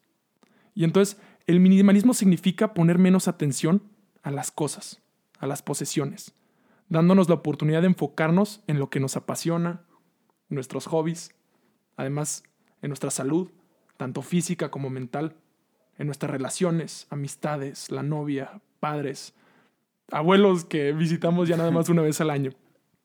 Y 0.75 0.85
entonces, 0.85 1.21
el 1.47 1.61
minimalismo 1.61 2.15
significa 2.15 2.75
poner 2.75 2.99
menos 2.99 3.29
atención 3.29 3.83
a 4.23 4.31
las 4.31 4.51
cosas, 4.51 5.03
a 5.39 5.47
las 5.47 5.63
posesiones, 5.63 6.35
dándonos 6.89 7.29
la 7.29 7.37
oportunidad 7.37 7.83
de 7.83 7.89
enfocarnos 7.89 8.63
en 8.67 8.79
lo 8.79 8.91
que 8.91 9.01
nos 9.01 9.17
apasiona, 9.17 9.85
nuestros 10.49 10.87
hobbies, 10.87 11.35
Además, 11.97 12.43
en 12.81 12.89
nuestra 12.89 13.11
salud, 13.11 13.51
tanto 13.97 14.23
física 14.23 14.71
como 14.71 14.91
mental, 14.91 15.37
en 15.99 16.07
nuestras 16.07 16.31
relaciones, 16.31 17.07
amistades, 17.11 17.91
la 17.91 18.03
novia, 18.03 18.61
padres, 18.81 19.35
abuelos 20.11 20.65
que 20.65 20.93
visitamos 20.93 21.49
ya 21.49 21.57
nada 21.57 21.71
más 21.71 21.89
una 21.89 22.03
vez 22.03 22.21
al 22.21 22.31
año. 22.31 22.53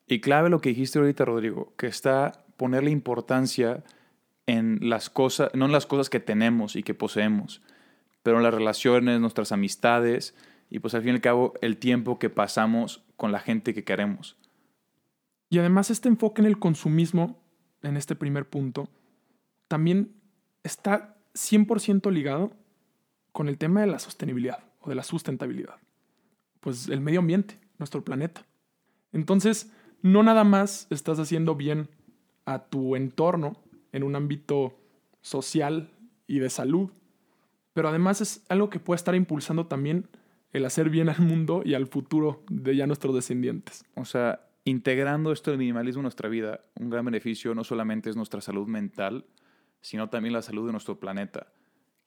Y 0.07 0.21
clave 0.21 0.49
lo 0.49 0.59
que 0.59 0.69
dijiste 0.69 0.99
ahorita, 0.99 1.25
Rodrigo, 1.25 1.73
que 1.77 1.87
está 1.87 2.45
ponerle 2.55 2.91
importancia 2.91 3.83
en 4.45 4.79
las 4.81 5.09
cosas, 5.09 5.51
no 5.53 5.65
en 5.65 5.71
las 5.71 5.85
cosas 5.85 6.09
que 6.09 6.19
tenemos 6.19 6.75
y 6.75 6.83
que 6.83 6.93
poseemos, 6.93 7.61
pero 8.23 8.37
en 8.37 8.43
las 8.43 8.53
relaciones, 8.53 9.19
nuestras 9.19 9.51
amistades 9.51 10.35
y 10.69 10.79
pues 10.79 10.93
al 10.95 11.01
fin 11.01 11.11
y 11.11 11.15
al 11.15 11.21
cabo 11.21 11.53
el 11.61 11.77
tiempo 11.77 12.19
que 12.19 12.29
pasamos 12.29 13.03
con 13.15 13.31
la 13.31 13.39
gente 13.39 13.73
que 13.73 13.83
queremos. 13.83 14.37
Y 15.49 15.59
además 15.59 15.91
este 15.91 16.09
enfoque 16.09 16.41
en 16.41 16.47
el 16.47 16.59
consumismo, 16.59 17.41
en 17.83 17.97
este 17.97 18.15
primer 18.15 18.49
punto, 18.49 18.89
también 19.67 20.13
está 20.63 21.17
100% 21.35 22.11
ligado 22.11 22.53
con 23.31 23.47
el 23.47 23.57
tema 23.57 23.81
de 23.81 23.87
la 23.87 23.99
sostenibilidad 23.99 24.63
o 24.79 24.89
de 24.89 24.95
la 24.95 25.03
sustentabilidad. 25.03 25.75
Pues 26.59 26.87
el 26.89 27.01
medio 27.01 27.19
ambiente, 27.19 27.59
nuestro 27.77 28.03
planeta. 28.03 28.45
Entonces, 29.11 29.71
no 30.01 30.23
nada 30.23 30.43
más 30.43 30.87
estás 30.89 31.19
haciendo 31.19 31.55
bien 31.55 31.89
a 32.45 32.65
tu 32.65 32.95
entorno 32.95 33.57
en 33.91 34.03
un 34.03 34.15
ámbito 34.15 34.77
social 35.21 35.89
y 36.27 36.39
de 36.39 36.49
salud, 36.49 36.91
pero 37.73 37.89
además 37.89 38.21
es 38.21 38.45
algo 38.49 38.69
que 38.69 38.79
puede 38.79 38.97
estar 38.97 39.15
impulsando 39.15 39.67
también 39.67 40.07
el 40.53 40.65
hacer 40.65 40.89
bien 40.89 41.09
al 41.09 41.19
mundo 41.19 41.61
y 41.63 41.73
al 41.73 41.87
futuro 41.87 42.43
de 42.49 42.75
ya 42.75 42.87
nuestros 42.87 43.13
descendientes. 43.13 43.85
O 43.95 44.05
sea, 44.05 44.47
integrando 44.63 45.31
esto 45.31 45.51
del 45.51 45.59
minimalismo 45.59 45.99
en 45.99 46.03
nuestra 46.03 46.29
vida, 46.29 46.61
un 46.79 46.89
gran 46.89 47.05
beneficio 47.05 47.53
no 47.53 47.63
solamente 47.63 48.09
es 48.09 48.15
nuestra 48.15 48.41
salud 48.41 48.67
mental, 48.67 49.25
sino 49.81 50.09
también 50.09 50.33
la 50.33 50.41
salud 50.41 50.65
de 50.65 50.71
nuestro 50.71 50.99
planeta, 50.99 51.47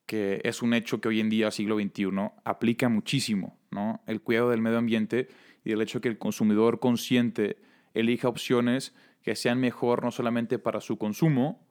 que 0.06 0.40
es 0.44 0.62
un 0.62 0.74
hecho 0.74 1.00
que 1.00 1.08
hoy 1.08 1.20
en 1.20 1.30
día, 1.30 1.50
siglo 1.50 1.78
XXI, 1.78 2.10
aplica 2.44 2.88
muchísimo, 2.88 3.56
¿no? 3.70 4.02
El 4.06 4.20
cuidado 4.20 4.50
del 4.50 4.60
medio 4.60 4.78
ambiente 4.78 5.28
y 5.64 5.72
el 5.72 5.82
hecho 5.82 6.00
que 6.00 6.08
el 6.08 6.18
consumidor 6.18 6.80
consciente 6.80 7.58
elija 7.94 8.28
opciones 8.28 8.94
que 9.22 9.36
sean 9.36 9.60
mejor 9.60 10.04
no 10.04 10.10
solamente 10.10 10.58
para 10.58 10.80
su 10.80 10.98
consumo 10.98 11.66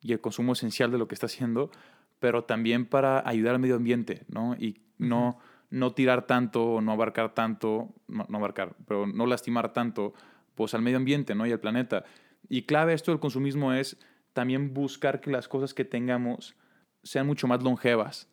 y 0.00 0.12
el 0.12 0.20
consumo 0.20 0.52
esencial 0.52 0.90
de 0.90 0.98
lo 0.98 1.08
que 1.08 1.14
está 1.14 1.26
haciendo, 1.26 1.70
pero 2.18 2.44
también 2.44 2.86
para 2.86 3.26
ayudar 3.28 3.54
al 3.54 3.60
medio 3.60 3.76
ambiente, 3.76 4.24
¿no? 4.28 4.54
Y 4.54 4.80
no, 4.98 5.38
no 5.70 5.92
tirar 5.92 6.26
tanto, 6.26 6.80
no 6.80 6.92
abarcar 6.92 7.34
tanto, 7.34 7.94
no, 8.08 8.24
no, 8.28 8.38
abarcar, 8.38 8.76
pero 8.86 9.06
no 9.06 9.26
lastimar 9.26 9.72
tanto, 9.72 10.14
pues 10.54 10.74
al 10.74 10.82
medio 10.82 10.96
ambiente, 10.96 11.34
¿no? 11.34 11.46
Y 11.46 11.52
al 11.52 11.60
planeta. 11.60 12.04
Y 12.48 12.62
clave 12.62 12.94
esto 12.94 13.10
del 13.10 13.20
consumismo 13.20 13.72
es 13.72 13.98
también 14.32 14.72
buscar 14.72 15.20
que 15.20 15.30
las 15.30 15.48
cosas 15.48 15.74
que 15.74 15.84
tengamos 15.84 16.56
sean 17.02 17.26
mucho 17.26 17.46
más 17.46 17.62
longevas. 17.62 18.28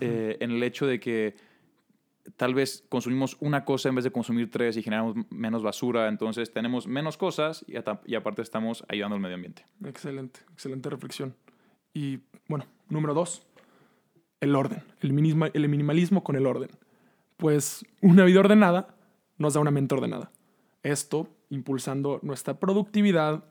eh, 0.00 0.36
en 0.40 0.50
el 0.50 0.62
hecho 0.62 0.86
de 0.86 0.98
que 1.00 1.36
tal 2.36 2.54
vez 2.54 2.84
consumimos 2.88 3.36
una 3.40 3.64
cosa 3.64 3.88
en 3.88 3.94
vez 3.94 4.04
de 4.04 4.10
consumir 4.10 4.50
tres 4.50 4.76
y 4.76 4.82
generamos 4.82 5.16
menos 5.30 5.62
basura, 5.62 6.08
entonces 6.08 6.52
tenemos 6.52 6.86
menos 6.86 7.16
cosas 7.16 7.64
y, 7.68 7.76
aparte 8.16 8.42
estamos 8.42 8.84
ayudando 8.88 9.16
al 9.16 9.20
medio 9.20 9.36
ambiente. 9.36 9.64
Excelente, 9.84 10.40
excelente 10.52 10.90
reflexión. 10.90 11.34
Y 11.94 12.20
bueno, 12.48 12.66
número 12.88 13.14
dos, 13.14 13.46
el 14.40 14.54
orden, 14.54 14.82
el, 15.00 15.10
el 15.54 15.68
minimalismo 15.68 16.24
con 16.24 16.36
el 16.36 16.46
orden. 16.46 16.70
Pues 17.36 17.84
una 18.00 18.24
vida 18.24 18.40
ordenada 18.40 18.94
nos 19.38 19.54
da 19.54 19.60
una 19.60 19.70
mente 19.70 19.94
ordenada. 19.94 20.30
Esto 20.82 21.28
impulsando 21.50 22.20
nuestra 22.22 22.58
productividad 22.58 23.44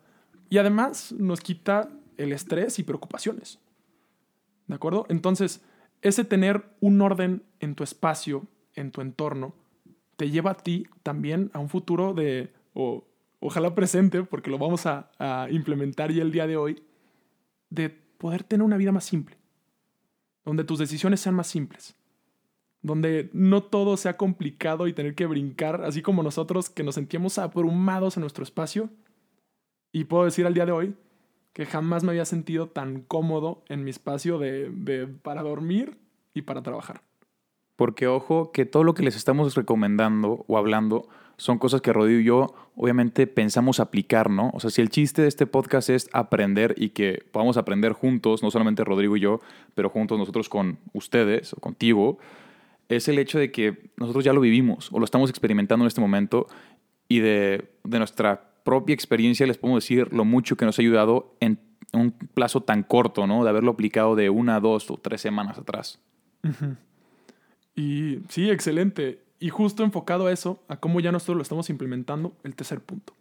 y 0.50 0.58
además 0.58 1.12
nos 1.12 1.42
quita 1.42 1.90
el 2.18 2.32
estrés 2.32 2.80
y 2.80 2.84
preocupaciones. 2.84 3.60
¿De 4.68 4.76
acuerdo? 4.76 5.06
Entonces, 5.10 5.62
ese 6.02 6.24
tener 6.24 6.66
un 6.80 7.02
orden 7.02 7.44
en 7.60 7.76
tu 7.76 7.84
espacio, 7.84 8.48
en 8.76 8.92
tu 8.92 9.02
entorno, 9.02 9.54
te 10.16 10.30
lleva 10.30 10.52
a 10.52 10.58
ti 10.58 10.88
también 11.04 11.52
a 11.54 11.60
un 11.60 11.70
futuro 11.70 12.14
de, 12.14 12.54
o 12.74 13.06
ojalá 13.40 13.76
presente, 13.76 14.24
porque 14.24 14.50
lo 14.50 14.58
vamos 14.58 14.86
a, 14.86 15.10
implementar 15.52 16.12
ya 16.12 16.22
el 16.22 16.32
día 16.32 16.48
de 16.48 16.58
hoy, 16.58 16.84
de 17.70 17.90
poder 17.90 18.44
tener 18.44 18.66
una 18.66 18.78
vida 18.78 18.92
más 18.92 19.06
simple, 19.06 19.38
donde 20.44 20.64
tus 20.64 20.80
decisiones 20.80 21.20
sean 21.20 21.36
más 21.36 21.48
simples, 21.48 21.96
donde 22.82 23.30
no 23.34 23.64
todo 23.64 23.98
sea 23.98 24.18
complicado 24.18 24.88
y 24.88 24.94
tener 24.94 25.16
que 25.16 25.26
brincar, 25.26 25.84
así 25.84 26.02
como 26.02 26.24
nosotros 26.24 26.70
que 26.70 26.84
nos 26.84 26.96
sentíamos 26.96 27.38
abrumados 27.38 28.18
en 28.18 28.22
nuestro 28.22 28.44
espacio. 28.44 28.90
Y 29.92 30.04
puedo 30.04 30.26
decir 30.26 30.46
al 30.46 30.54
día 30.54 30.66
de 30.66 30.72
hoy 30.72 30.96
que 31.54 31.66
jamás 31.66 32.04
me 32.04 32.12
había 32.12 32.26
sentido 32.26 32.68
tan 32.68 33.02
cómodo 33.02 33.64
en 33.70 33.84
mi 33.84 33.90
espacio 33.90 34.40
de, 34.40 35.08
para 35.22 35.42
dormir 35.42 35.98
y 36.34 36.42
para 36.42 36.62
trabajar. 36.62 37.02
Porque 37.76 38.08
ojo, 38.08 38.52
que 38.52 38.66
todo 38.66 38.84
lo 38.84 38.94
que 38.94 39.04
les 39.04 39.16
estamos 39.16 39.56
recomendando 39.56 40.46
o 40.48 40.58
hablando 40.58 41.08
son 41.38 41.58
cosas 41.58 41.82
que 41.82 41.92
Rodrigo 41.92 42.20
y 42.22 42.24
yo 42.24 42.56
obviamente 42.76 43.28
pensamos 43.28 43.80
aplicar, 43.80 44.30
¿no? 44.30 44.52
O 44.54 44.60
sea, 44.60 44.70
si 44.70 44.82
el 44.82 44.90
chiste 44.90 45.22
de 45.22 45.28
este 45.28 45.46
podcast 45.48 45.90
es 45.90 46.10
aprender 46.14 46.76
y 46.78 46.90
que 46.90 47.24
podamos 47.32 47.58
aprender 47.58 47.94
juntos, 47.94 48.44
no 48.44 48.52
solamente 48.52 48.84
Rodrigo 48.84 49.18
y 49.18 49.22
yo, 49.22 49.42
pero 49.74 49.90
juntos 49.90 50.18
nosotros 50.18 50.50
con 50.50 50.80
ustedes 50.94 51.54
o 51.54 51.58
contigo, 51.58 52.18
es 52.88 53.08
el 53.08 53.20
hecho 53.20 53.40
de 53.40 53.52
que 53.52 53.90
nosotros 53.98 54.24
ya 54.24 54.34
lo 54.34 54.42
vivimos 54.42 54.92
o 54.92 55.00
lo 55.00 55.06
estamos 55.06 55.30
experimentando 55.30 55.84
en 55.84 55.88
este 55.88 56.02
momento 56.02 56.48
y 57.08 57.20
de, 57.20 57.70
de 57.84 57.98
nuestra 57.98 58.52
propia 58.64 58.94
experiencia 58.94 59.46
les 59.46 59.58
podemos 59.58 59.84
decir 59.84 60.12
lo 60.14 60.26
mucho 60.26 60.58
que 60.58 60.66
nos 60.66 60.80
ha 60.80 60.82
ayudado 60.82 61.36
en 61.40 61.60
un 61.94 62.12
plazo 62.12 62.62
tan 62.62 62.84
corto, 62.84 63.28
¿no? 63.28 63.44
De 63.44 63.50
haberlo 63.50 63.72
aplicado 63.72 64.16
de 64.16 64.30
una, 64.30 64.60
dos 64.60 64.90
o 64.92 64.98
tres 64.98 65.22
semanas 65.22 65.58
atrás. 65.58 66.00
Uh. 66.44 66.76
Y 67.76 68.20
sí, 68.30 68.50
excelente. 68.50 69.22
Y 69.40 69.50
justo 69.50 69.84
enfocado 69.84 70.28
a 70.28 70.32
eso, 70.32 70.64
a 70.68 70.78
cómo 70.78 71.00
ya 71.00 71.12
nosotros 71.12 71.38
lo 71.38 71.44
estamos 71.44 71.70
implementando, 71.70 72.34
el 72.44 72.56
tercer 72.56 72.80
punto, 72.80 73.14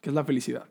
que 0.00 0.10
es 0.10 0.14
la 0.14 0.24
felicidad. 0.24 0.66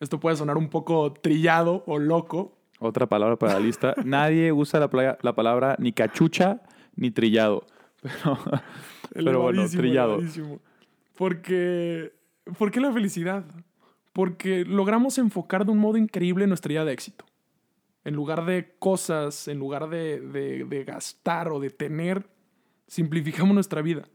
Esto 0.00 0.20
puede 0.20 0.36
sonar 0.36 0.56
un 0.56 0.68
poco 0.68 1.12
trillado 1.12 1.82
o 1.86 1.98
loco. 1.98 2.56
Otra 2.78 3.06
palabra 3.06 3.36
para 3.36 3.54
la 3.54 3.60
lista. 3.60 3.94
Nadie 4.04 4.52
usa 4.52 4.80
la, 4.80 5.18
la, 5.20 5.34
palabra 5.34 5.76
ni 5.78 5.92
cachucha 5.92 6.62
ni 6.96 7.10
trillado. 7.10 7.66
Pero, 9.12 9.24
pero 9.24 9.42
bueno, 9.42 9.68
trillado. 9.68 10.20
Porque, 11.16 12.12
¿Por 12.56 12.70
qué 12.70 12.78
la 12.78 12.92
felicidad? 12.92 13.44
Porque 14.12 14.64
logramos 14.64 15.18
enfocar 15.18 15.66
de 15.66 15.72
un 15.72 15.78
modo 15.78 15.96
increíble 15.96 16.46
nuestra 16.46 16.72
idea 16.72 16.84
de 16.84 16.92
éxito. 16.92 17.24
En 18.04 18.14
lugar 18.14 18.46
de 18.46 18.74
cosas, 18.78 19.46
en 19.48 19.58
lugar 19.58 19.90
de, 19.90 20.20
de, 20.20 20.84
gastar 20.84 21.52
o 21.52 21.60
de 21.60 21.70
tener, 21.70 22.26
simplificamos 22.86 23.54
nuestra 23.54 23.82
vida. 23.82 24.08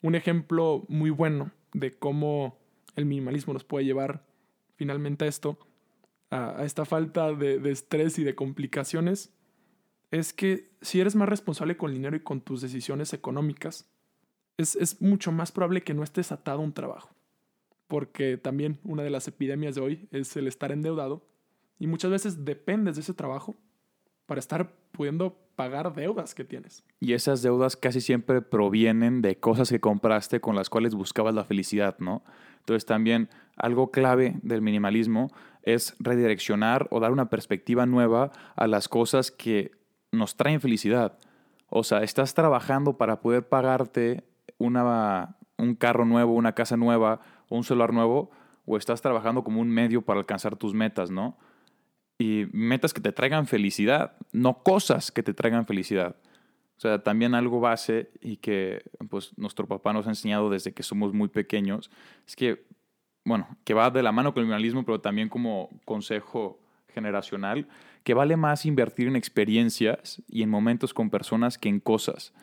Un 0.00 0.14
ejemplo 0.14 0.84
muy 0.88 1.10
bueno 1.10 1.50
de 1.74 1.92
cómo 1.92 2.58
el 2.96 3.04
minimalismo 3.04 3.52
nos 3.52 3.64
puede 3.64 3.84
llevar 3.84 4.24
finalmente 4.76 5.26
a 5.26 5.28
esto, 5.28 5.58
a, 6.30 6.64
esta 6.64 6.86
falta 6.86 7.32
de, 7.32 7.58
de, 7.58 7.70
estrés 7.70 8.18
y 8.18 8.24
de 8.24 8.34
complicaciones, 8.34 9.34
es 10.10 10.32
que 10.32 10.70
si 10.80 11.00
eres 11.00 11.14
más 11.14 11.28
responsable 11.28 11.76
con 11.76 11.90
el 11.90 11.96
dinero 11.96 12.16
y 12.16 12.20
con 12.20 12.40
tus 12.40 12.62
decisiones 12.62 13.12
económicas, 13.12 13.90
es, 14.56 14.76
es 14.76 15.02
mucho 15.02 15.30
más 15.30 15.52
probable 15.52 15.82
que 15.82 15.94
no 15.94 16.02
estés 16.02 16.32
atado 16.32 16.60
a 16.60 16.64
un 16.64 16.72
trabajo. 16.72 17.10
Porque 17.86 18.38
también 18.38 18.80
una 18.82 19.02
de 19.02 19.10
las 19.10 19.28
epidemias 19.28 19.74
de 19.74 19.82
hoy 19.82 20.08
es 20.10 20.34
el 20.36 20.46
estar 20.46 20.72
endeudado 20.72 21.29
y 21.80 21.88
muchas 21.88 22.12
veces 22.12 22.44
dependes 22.44 22.94
de 22.94 23.00
ese 23.00 23.14
trabajo 23.14 23.56
para 24.26 24.38
estar 24.38 24.72
pudiendo 24.92 25.36
pagar 25.56 25.92
deudas 25.92 26.36
que 26.36 26.44
tienes. 26.44 26.84
Y 27.00 27.14
esas 27.14 27.42
deudas 27.42 27.76
casi 27.76 28.00
siempre 28.00 28.42
provienen 28.42 29.22
de 29.22 29.40
cosas 29.40 29.68
que 29.68 29.80
compraste 29.80 30.40
con 30.40 30.54
las 30.54 30.70
cuales 30.70 30.94
buscabas 30.94 31.34
la 31.34 31.42
felicidad, 31.42 31.96
¿no? 31.98 32.22
Entonces 32.58 32.86
también 32.86 33.28
algo 33.56 33.90
clave 33.90 34.38
del 34.42 34.62
minimalismo 34.62 35.32
es 35.64 35.96
redireccionar 35.98 36.86
o 36.92 37.00
dar 37.00 37.10
una 37.10 37.28
perspectiva 37.28 37.86
nueva 37.86 38.30
a 38.54 38.68
las 38.68 38.88
cosas 38.88 39.32
que 39.32 39.72
nos 40.12 40.36
traen 40.36 40.60
felicidad. 40.60 41.18
O 41.68 41.82
sea, 41.82 42.04
estás 42.04 42.34
trabajando 42.34 42.96
para 42.96 43.20
poder 43.20 43.48
pagarte 43.48 44.22
una, 44.58 45.36
un 45.58 45.74
carro 45.74 46.04
nuevo, 46.04 46.34
una 46.34 46.54
casa 46.54 46.76
nueva 46.76 47.20
un 47.50 47.64
celular 47.64 47.92
nuevo, 47.92 48.30
o 48.64 48.76
estás 48.76 49.02
trabajando 49.02 49.44
como 49.44 49.60
un 49.60 49.68
medio 49.68 50.02
para 50.02 50.20
alcanzar 50.20 50.56
tus 50.56 50.72
metas, 50.72 51.10
¿no? 51.10 51.36
Y 52.20 52.46
metas 52.52 52.92
que 52.92 53.00
te 53.00 53.12
traigan 53.12 53.46
felicidad, 53.46 54.12
no 54.30 54.62
cosas 54.62 55.10
que 55.10 55.22
te 55.22 55.32
traigan 55.32 55.64
felicidad. 55.64 56.16
O 56.76 56.80
sea, 56.80 57.02
también 57.02 57.34
algo 57.34 57.60
base 57.60 58.10
y 58.20 58.36
que 58.36 58.82
pues 59.08 59.32
nuestro 59.38 59.66
papá 59.66 59.94
nos 59.94 60.06
ha 60.06 60.10
enseñado 60.10 60.50
desde 60.50 60.74
que 60.74 60.82
somos 60.82 61.14
muy 61.14 61.28
pequeños, 61.28 61.90
es 62.26 62.36
que, 62.36 62.66
bueno, 63.24 63.48
que 63.64 63.72
va 63.72 63.90
de 63.90 64.02
la 64.02 64.12
mano 64.12 64.34
con 64.34 64.42
el 64.42 64.48
minimalismo, 64.48 64.84
pero 64.84 65.00
también 65.00 65.30
como 65.30 65.70
consejo 65.86 66.60
generacional, 66.88 67.66
que 68.04 68.12
vale 68.12 68.36
más 68.36 68.66
invertir 68.66 69.08
en 69.08 69.16
experiencias 69.16 70.22
y 70.28 70.42
en 70.42 70.50
momentos 70.50 70.92
con 70.92 71.08
personas 71.08 71.56
que 71.56 71.70
en 71.70 71.80
cosas. 71.80 72.34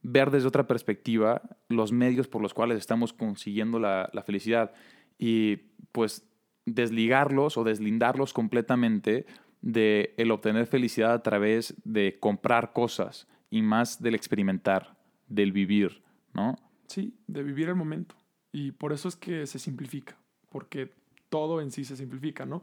Ver 0.00 0.30
desde 0.30 0.48
otra 0.48 0.66
perspectiva 0.66 1.42
los 1.68 1.92
medios 1.92 2.26
por 2.26 2.40
los 2.40 2.54
cuales 2.54 2.78
estamos 2.78 3.12
consiguiendo 3.12 3.78
la, 3.78 4.08
la 4.14 4.22
felicidad. 4.22 4.72
Y 5.18 5.56
pues 5.92 6.25
desligarlos 6.66 7.56
o 7.56 7.64
deslindarlos 7.64 8.32
completamente 8.32 9.24
de 9.62 10.14
el 10.18 10.30
obtener 10.30 10.66
felicidad 10.66 11.12
a 11.12 11.22
través 11.22 11.74
de 11.84 12.18
comprar 12.20 12.72
cosas 12.72 13.26
y 13.50 13.62
más 13.62 14.02
del 14.02 14.14
experimentar, 14.14 14.96
del 15.28 15.52
vivir, 15.52 16.02
¿no? 16.34 16.56
Sí, 16.88 17.14
de 17.26 17.42
vivir 17.42 17.68
el 17.68 17.74
momento. 17.74 18.14
Y 18.52 18.72
por 18.72 18.92
eso 18.92 19.08
es 19.08 19.16
que 19.16 19.46
se 19.46 19.58
simplifica, 19.58 20.16
porque 20.50 20.92
todo 21.28 21.60
en 21.60 21.70
sí 21.70 21.84
se 21.84 21.96
simplifica, 21.96 22.46
¿no? 22.46 22.62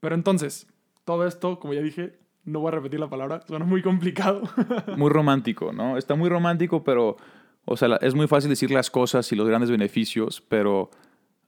Pero 0.00 0.14
entonces, 0.14 0.66
todo 1.04 1.26
esto, 1.26 1.58
como 1.58 1.74
ya 1.74 1.80
dije, 1.80 2.18
no 2.44 2.60
voy 2.60 2.68
a 2.68 2.72
repetir 2.72 3.00
la 3.00 3.08
palabra, 3.08 3.42
suena 3.46 3.64
muy 3.64 3.82
complicado. 3.82 4.42
muy 4.96 5.10
romántico, 5.10 5.72
¿no? 5.72 5.96
Está 5.96 6.14
muy 6.14 6.28
romántico, 6.28 6.84
pero, 6.84 7.16
o 7.64 7.76
sea, 7.76 7.96
es 8.00 8.14
muy 8.14 8.28
fácil 8.28 8.50
decir 8.50 8.70
las 8.70 8.90
cosas 8.90 9.30
y 9.32 9.36
los 9.36 9.48
grandes 9.48 9.70
beneficios, 9.70 10.40
pero 10.40 10.90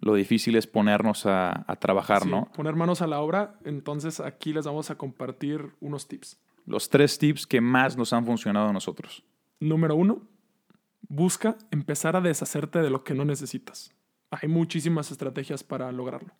lo 0.00 0.14
difícil 0.14 0.56
es 0.56 0.66
ponernos 0.66 1.26
a, 1.26 1.64
trabajar, 1.80 2.26
¿no? 2.26 2.50
Poner 2.52 2.74
manos 2.74 3.02
a 3.02 3.06
la 3.06 3.20
obra. 3.20 3.58
Entonces 3.64 4.20
aquí 4.20 4.52
les 4.52 4.64
vamos 4.64 4.90
a 4.90 4.96
compartir 4.96 5.74
unos 5.80 6.06
tips. 6.06 6.38
Los 6.66 6.88
tres 6.88 7.18
tips 7.18 7.46
que 7.46 7.60
más 7.60 7.96
nos 7.96 8.12
han 8.12 8.24
funcionado 8.24 8.68
a 8.68 8.72
nosotros. 8.72 9.24
Número 9.60 9.96
uno, 9.96 10.22
busca 11.08 11.56
empezar 11.70 12.14
a 12.14 12.20
deshacerte 12.20 12.80
de 12.80 12.90
lo 12.90 13.02
que 13.02 13.14
no 13.14 13.24
necesitas. 13.24 13.92
Hay 14.30 14.48
muchísimas 14.48 15.10
estrategias 15.10 15.64
para 15.64 15.90
lograrlo. 15.90 16.32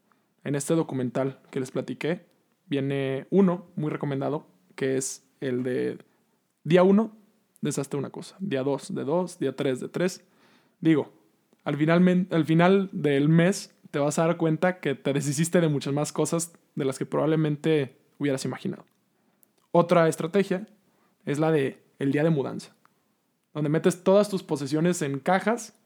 En 0.44 0.54
este 0.54 0.74
documental 0.74 1.40
que 1.50 1.60
les 1.60 1.70
platiqué, 1.70 2.26
viene 2.66 3.26
uno 3.30 3.66
muy 3.74 3.90
recomendado, 3.90 4.46
que 4.76 4.96
es 4.96 5.26
el 5.40 5.62
de 5.62 5.98
día 6.62 6.82
uno, 6.82 7.16
deshazte 7.60 7.96
una 7.96 8.10
cosa. 8.10 8.36
Día 8.38 8.62
dos, 8.62 8.94
de 8.94 9.04
dos. 9.04 9.38
Día 9.38 9.56
tres, 9.56 9.80
de 9.80 9.88
tres. 9.88 10.24
Digo, 10.80 11.12
al 11.68 11.76
final, 11.76 12.26
al 12.30 12.46
final 12.46 12.88
del 12.92 13.28
mes 13.28 13.74
te 13.90 13.98
vas 13.98 14.18
a 14.18 14.24
dar 14.26 14.38
cuenta 14.38 14.80
que 14.80 14.94
te 14.94 15.12
deshiciste 15.12 15.60
de 15.60 15.68
muchas 15.68 15.92
más 15.92 16.14
cosas 16.14 16.54
de 16.74 16.86
las 16.86 16.98
que 16.98 17.04
probablemente 17.04 17.98
hubieras 18.18 18.46
imaginado. 18.46 18.86
Otra 19.70 20.08
estrategia 20.08 20.66
es 21.26 21.38
la 21.38 21.50
de 21.50 21.84
el 21.98 22.10
día 22.10 22.24
de 22.24 22.30
mudanza, 22.30 22.74
donde 23.52 23.68
metes 23.68 24.02
todas 24.02 24.30
tus 24.30 24.42
posesiones 24.42 25.02
en 25.02 25.18
cajas 25.18 25.78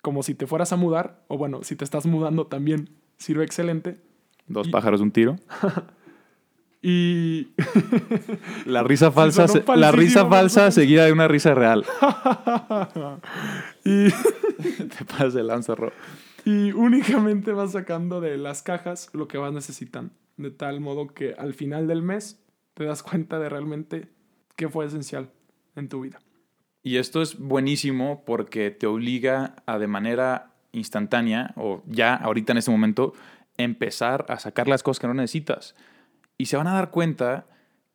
como 0.00 0.22
si 0.22 0.34
te 0.34 0.46
fueras 0.46 0.72
a 0.72 0.76
mudar, 0.76 1.22
o 1.28 1.36
bueno, 1.36 1.62
si 1.62 1.76
te 1.76 1.84
estás 1.84 2.06
mudando 2.06 2.46
también 2.46 2.88
sirve 3.18 3.44
excelente. 3.44 4.00
Dos 4.46 4.68
pájaros 4.68 5.02
un 5.02 5.10
tiro. 5.10 5.36
y 6.80 7.48
la 8.66 8.82
risa 8.82 9.10
falsa, 9.10 9.46
la 9.74 9.90
risa 9.90 10.26
falsa 10.26 10.70
seguida 10.70 11.04
de 11.06 11.12
una 11.12 11.26
risa 11.26 11.54
real. 11.54 11.84
y 13.84 14.08
te 14.88 15.04
pasas 15.04 15.34
de 15.34 15.42
lanza, 15.42 15.74
Y 16.44 16.72
únicamente 16.72 17.52
vas 17.52 17.72
sacando 17.72 18.20
de 18.20 18.36
las 18.38 18.62
cajas 18.62 19.10
lo 19.12 19.26
que 19.28 19.38
vas 19.38 19.52
necesitando. 19.52 20.14
De 20.36 20.50
tal 20.52 20.80
modo 20.80 21.08
que 21.08 21.34
al 21.34 21.52
final 21.52 21.88
del 21.88 22.02
mes 22.02 22.40
te 22.74 22.84
das 22.84 23.02
cuenta 23.02 23.40
de 23.40 23.48
realmente 23.48 24.08
qué 24.54 24.68
fue 24.68 24.86
esencial 24.86 25.30
en 25.74 25.88
tu 25.88 26.02
vida. 26.02 26.20
Y 26.84 26.98
esto 26.98 27.22
es 27.22 27.38
buenísimo 27.38 28.22
porque 28.24 28.70
te 28.70 28.86
obliga 28.86 29.56
a 29.66 29.78
de 29.78 29.88
manera 29.88 30.52
instantánea 30.70 31.52
o 31.56 31.82
ya 31.86 32.14
ahorita 32.14 32.52
en 32.52 32.58
este 32.58 32.70
momento 32.70 33.14
empezar 33.56 34.26
a 34.28 34.38
sacar 34.38 34.68
las 34.68 34.84
cosas 34.84 35.00
que 35.00 35.06
no 35.08 35.14
necesitas. 35.14 35.74
Y 36.38 36.46
se 36.46 36.56
van 36.56 36.68
a 36.68 36.74
dar 36.74 36.90
cuenta 36.90 37.46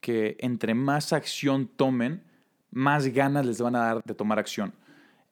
que 0.01 0.37
entre 0.39 0.75
más 0.75 1.13
acción 1.13 1.67
tomen, 1.67 2.23
más 2.69 3.07
ganas 3.07 3.45
les 3.45 3.61
van 3.61 3.75
a 3.75 3.79
dar 3.79 4.03
de 4.03 4.13
tomar 4.13 4.37
acción 4.37 4.73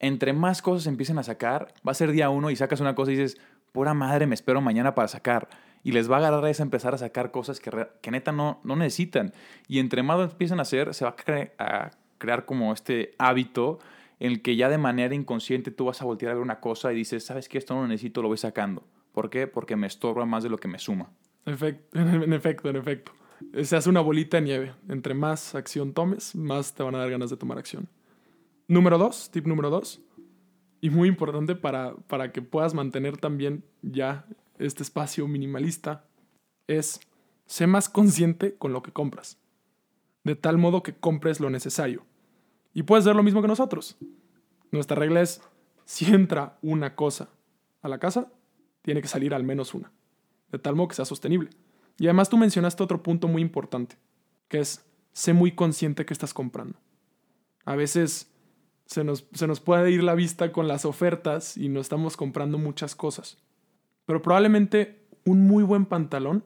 entre 0.02 0.32
más 0.32 0.60
cosas 0.60 0.88
empiecen 0.88 1.18
a 1.18 1.22
sacar, 1.22 1.72
va 1.86 1.92
a 1.92 1.94
ser 1.94 2.10
día 2.10 2.28
uno 2.28 2.50
y 2.50 2.56
sacas 2.56 2.80
una 2.80 2.94
cosa 2.94 3.12
y 3.12 3.16
dices, 3.16 3.40
pura 3.70 3.94
madre, 3.94 4.26
me 4.26 4.34
espero 4.34 4.60
mañana 4.60 4.94
para 4.94 5.08
sacar. 5.08 5.48
Y 5.84 5.92
les 5.92 6.10
va 6.10 6.16
a 6.16 6.18
agarrar 6.18 6.44
esa 6.46 6.64
empezar 6.64 6.92
a 6.92 6.98
sacar 6.98 7.30
cosas 7.30 7.60
que, 7.60 7.70
que 8.02 8.10
neta 8.10 8.32
no, 8.32 8.60
no 8.64 8.76
necesitan. 8.76 9.32
Y 9.68 9.78
entre 9.78 10.02
más 10.02 10.18
lo 10.18 10.24
empiezan 10.24 10.58
a 10.58 10.62
hacer, 10.62 10.92
se 10.92 11.04
va 11.04 11.14
a, 11.58 11.64
a 11.64 11.90
crear 12.18 12.44
como 12.44 12.72
este 12.72 13.14
hábito 13.18 13.78
en 14.18 14.32
el 14.32 14.42
que 14.42 14.56
ya 14.56 14.68
de 14.68 14.78
manera 14.78 15.14
inconsciente 15.14 15.70
tú 15.70 15.84
vas 15.84 16.02
a 16.02 16.04
voltear 16.04 16.32
a 16.32 16.34
ver 16.34 16.42
una 16.42 16.60
cosa 16.60 16.92
y 16.92 16.96
dices, 16.96 17.24
¿sabes 17.24 17.48
qué? 17.48 17.58
Esto 17.58 17.74
no 17.74 17.82
lo 17.82 17.88
necesito, 17.88 18.22
lo 18.22 18.28
voy 18.28 18.38
sacando. 18.38 18.84
¿Por 19.12 19.30
qué? 19.30 19.46
Porque 19.46 19.76
me 19.76 19.86
estorba 19.86 20.26
más 20.26 20.42
de 20.42 20.48
lo 20.48 20.58
que 20.58 20.68
me 20.68 20.80
suma. 20.80 21.10
En 21.46 22.32
efecto, 22.32 22.68
en 22.68 22.76
efecto. 22.76 23.12
Se 23.64 23.76
hace 23.76 23.88
una 23.88 24.00
bolita 24.00 24.36
de 24.36 24.42
nieve. 24.44 24.74
Entre 24.88 25.14
más 25.14 25.54
acción 25.54 25.92
tomes, 25.92 26.34
más 26.34 26.74
te 26.74 26.82
van 26.82 26.94
a 26.94 26.98
dar 26.98 27.10
ganas 27.10 27.30
de 27.30 27.36
tomar 27.36 27.58
acción. 27.58 27.88
Número 28.68 28.96
dos, 28.96 29.30
tip 29.30 29.46
número 29.46 29.70
dos, 29.70 30.00
y 30.80 30.90
muy 30.90 31.08
importante 31.08 31.54
para, 31.54 31.94
para 32.06 32.32
que 32.32 32.42
puedas 32.42 32.74
mantener 32.74 33.16
también 33.16 33.64
ya 33.82 34.26
este 34.58 34.82
espacio 34.82 35.26
minimalista, 35.28 36.04
es 36.66 37.00
sé 37.46 37.66
más 37.66 37.88
consciente 37.88 38.56
con 38.56 38.72
lo 38.72 38.82
que 38.82 38.92
compras, 38.92 39.38
de 40.24 40.36
tal 40.36 40.58
modo 40.58 40.82
que 40.82 40.94
compres 40.94 41.40
lo 41.40 41.50
necesario. 41.50 42.04
Y 42.74 42.84
puedes 42.84 43.04
hacer 43.04 43.16
lo 43.16 43.22
mismo 43.22 43.42
que 43.42 43.48
nosotros. 43.48 43.96
Nuestra 44.70 44.96
regla 44.96 45.20
es, 45.20 45.42
si 45.84 46.06
entra 46.12 46.58
una 46.62 46.94
cosa 46.94 47.28
a 47.82 47.88
la 47.88 47.98
casa, 47.98 48.32
tiene 48.82 49.02
que 49.02 49.08
salir 49.08 49.34
al 49.34 49.44
menos 49.44 49.74
una, 49.74 49.92
de 50.52 50.58
tal 50.58 50.76
modo 50.76 50.88
que 50.88 50.94
sea 50.94 51.04
sostenible. 51.04 51.50
Y 51.98 52.06
además 52.06 52.28
tú 52.28 52.36
mencionaste 52.36 52.82
otro 52.82 53.02
punto 53.02 53.26
muy 53.26 53.42
importante, 53.42 53.96
que 54.48 54.60
es, 54.60 54.84
sé 55.12 55.32
muy 55.32 55.52
consciente 55.52 56.06
que 56.06 56.12
estás 56.12 56.32
comprando. 56.32 56.78
A 57.64 57.74
veces 57.74 58.30
se 58.86 59.04
nos, 59.04 59.26
se 59.32 59.46
nos 59.46 59.60
puede 59.60 59.90
ir 59.90 60.02
la 60.02 60.14
vista 60.14 60.52
con 60.52 60.68
las 60.68 60.84
ofertas 60.84 61.56
y 61.56 61.68
no 61.68 61.80
estamos 61.80 62.16
comprando 62.16 62.58
muchas 62.58 62.94
cosas. 62.94 63.38
Pero 64.04 64.22
probablemente 64.22 65.06
un 65.24 65.46
muy 65.46 65.62
buen 65.62 65.86
pantalón 65.86 66.44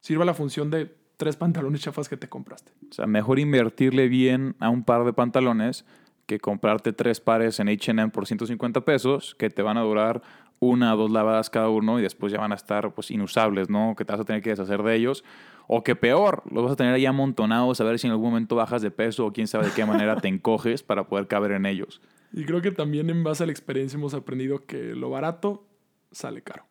sirva 0.00 0.24
la 0.24 0.34
función 0.34 0.70
de 0.70 0.94
tres 1.16 1.36
pantalones 1.36 1.80
chafas 1.80 2.08
que 2.08 2.16
te 2.16 2.28
compraste. 2.28 2.72
O 2.90 2.94
sea, 2.94 3.06
mejor 3.06 3.38
invertirle 3.38 4.08
bien 4.08 4.56
a 4.58 4.70
un 4.70 4.84
par 4.84 5.04
de 5.04 5.12
pantalones 5.12 5.84
que 6.26 6.40
comprarte 6.40 6.92
tres 6.92 7.20
pares 7.20 7.60
en 7.60 7.68
HM 7.68 8.10
por 8.10 8.26
150 8.26 8.80
pesos 8.84 9.34
que 9.34 9.50
te 9.50 9.62
van 9.62 9.76
a 9.76 9.82
durar 9.82 10.22
una 10.62 10.94
o 10.94 10.96
dos 10.96 11.10
lavadas 11.10 11.50
cada 11.50 11.68
uno 11.68 11.98
y 11.98 12.02
después 12.02 12.32
ya 12.32 12.38
van 12.38 12.52
a 12.52 12.54
estar 12.54 12.94
pues 12.94 13.10
inusables, 13.10 13.68
¿no? 13.68 13.96
Que 13.96 14.04
te 14.04 14.12
vas 14.12 14.20
a 14.20 14.24
tener 14.24 14.42
que 14.42 14.50
deshacer 14.50 14.80
de 14.84 14.94
ellos. 14.94 15.24
O 15.66 15.82
que 15.82 15.96
peor, 15.96 16.44
los 16.50 16.62
vas 16.62 16.74
a 16.74 16.76
tener 16.76 16.94
ahí 16.94 17.04
amontonados 17.04 17.80
a 17.80 17.84
ver 17.84 17.98
si 17.98 18.06
en 18.06 18.12
algún 18.12 18.30
momento 18.30 18.54
bajas 18.54 18.80
de 18.80 18.92
peso 18.92 19.26
o 19.26 19.32
quién 19.32 19.48
sabe 19.48 19.66
de 19.66 19.72
qué 19.72 19.84
manera 19.84 20.20
te 20.20 20.28
encoges 20.28 20.84
para 20.84 21.08
poder 21.08 21.26
caber 21.26 21.50
en 21.52 21.66
ellos. 21.66 22.00
Y 22.32 22.44
creo 22.44 22.62
que 22.62 22.70
también 22.70 23.10
en 23.10 23.24
base 23.24 23.42
a 23.42 23.46
la 23.46 23.52
experiencia 23.52 23.96
hemos 23.96 24.14
aprendido 24.14 24.64
que 24.64 24.94
lo 24.94 25.10
barato 25.10 25.66
sale 26.12 26.42
caro, 26.42 26.64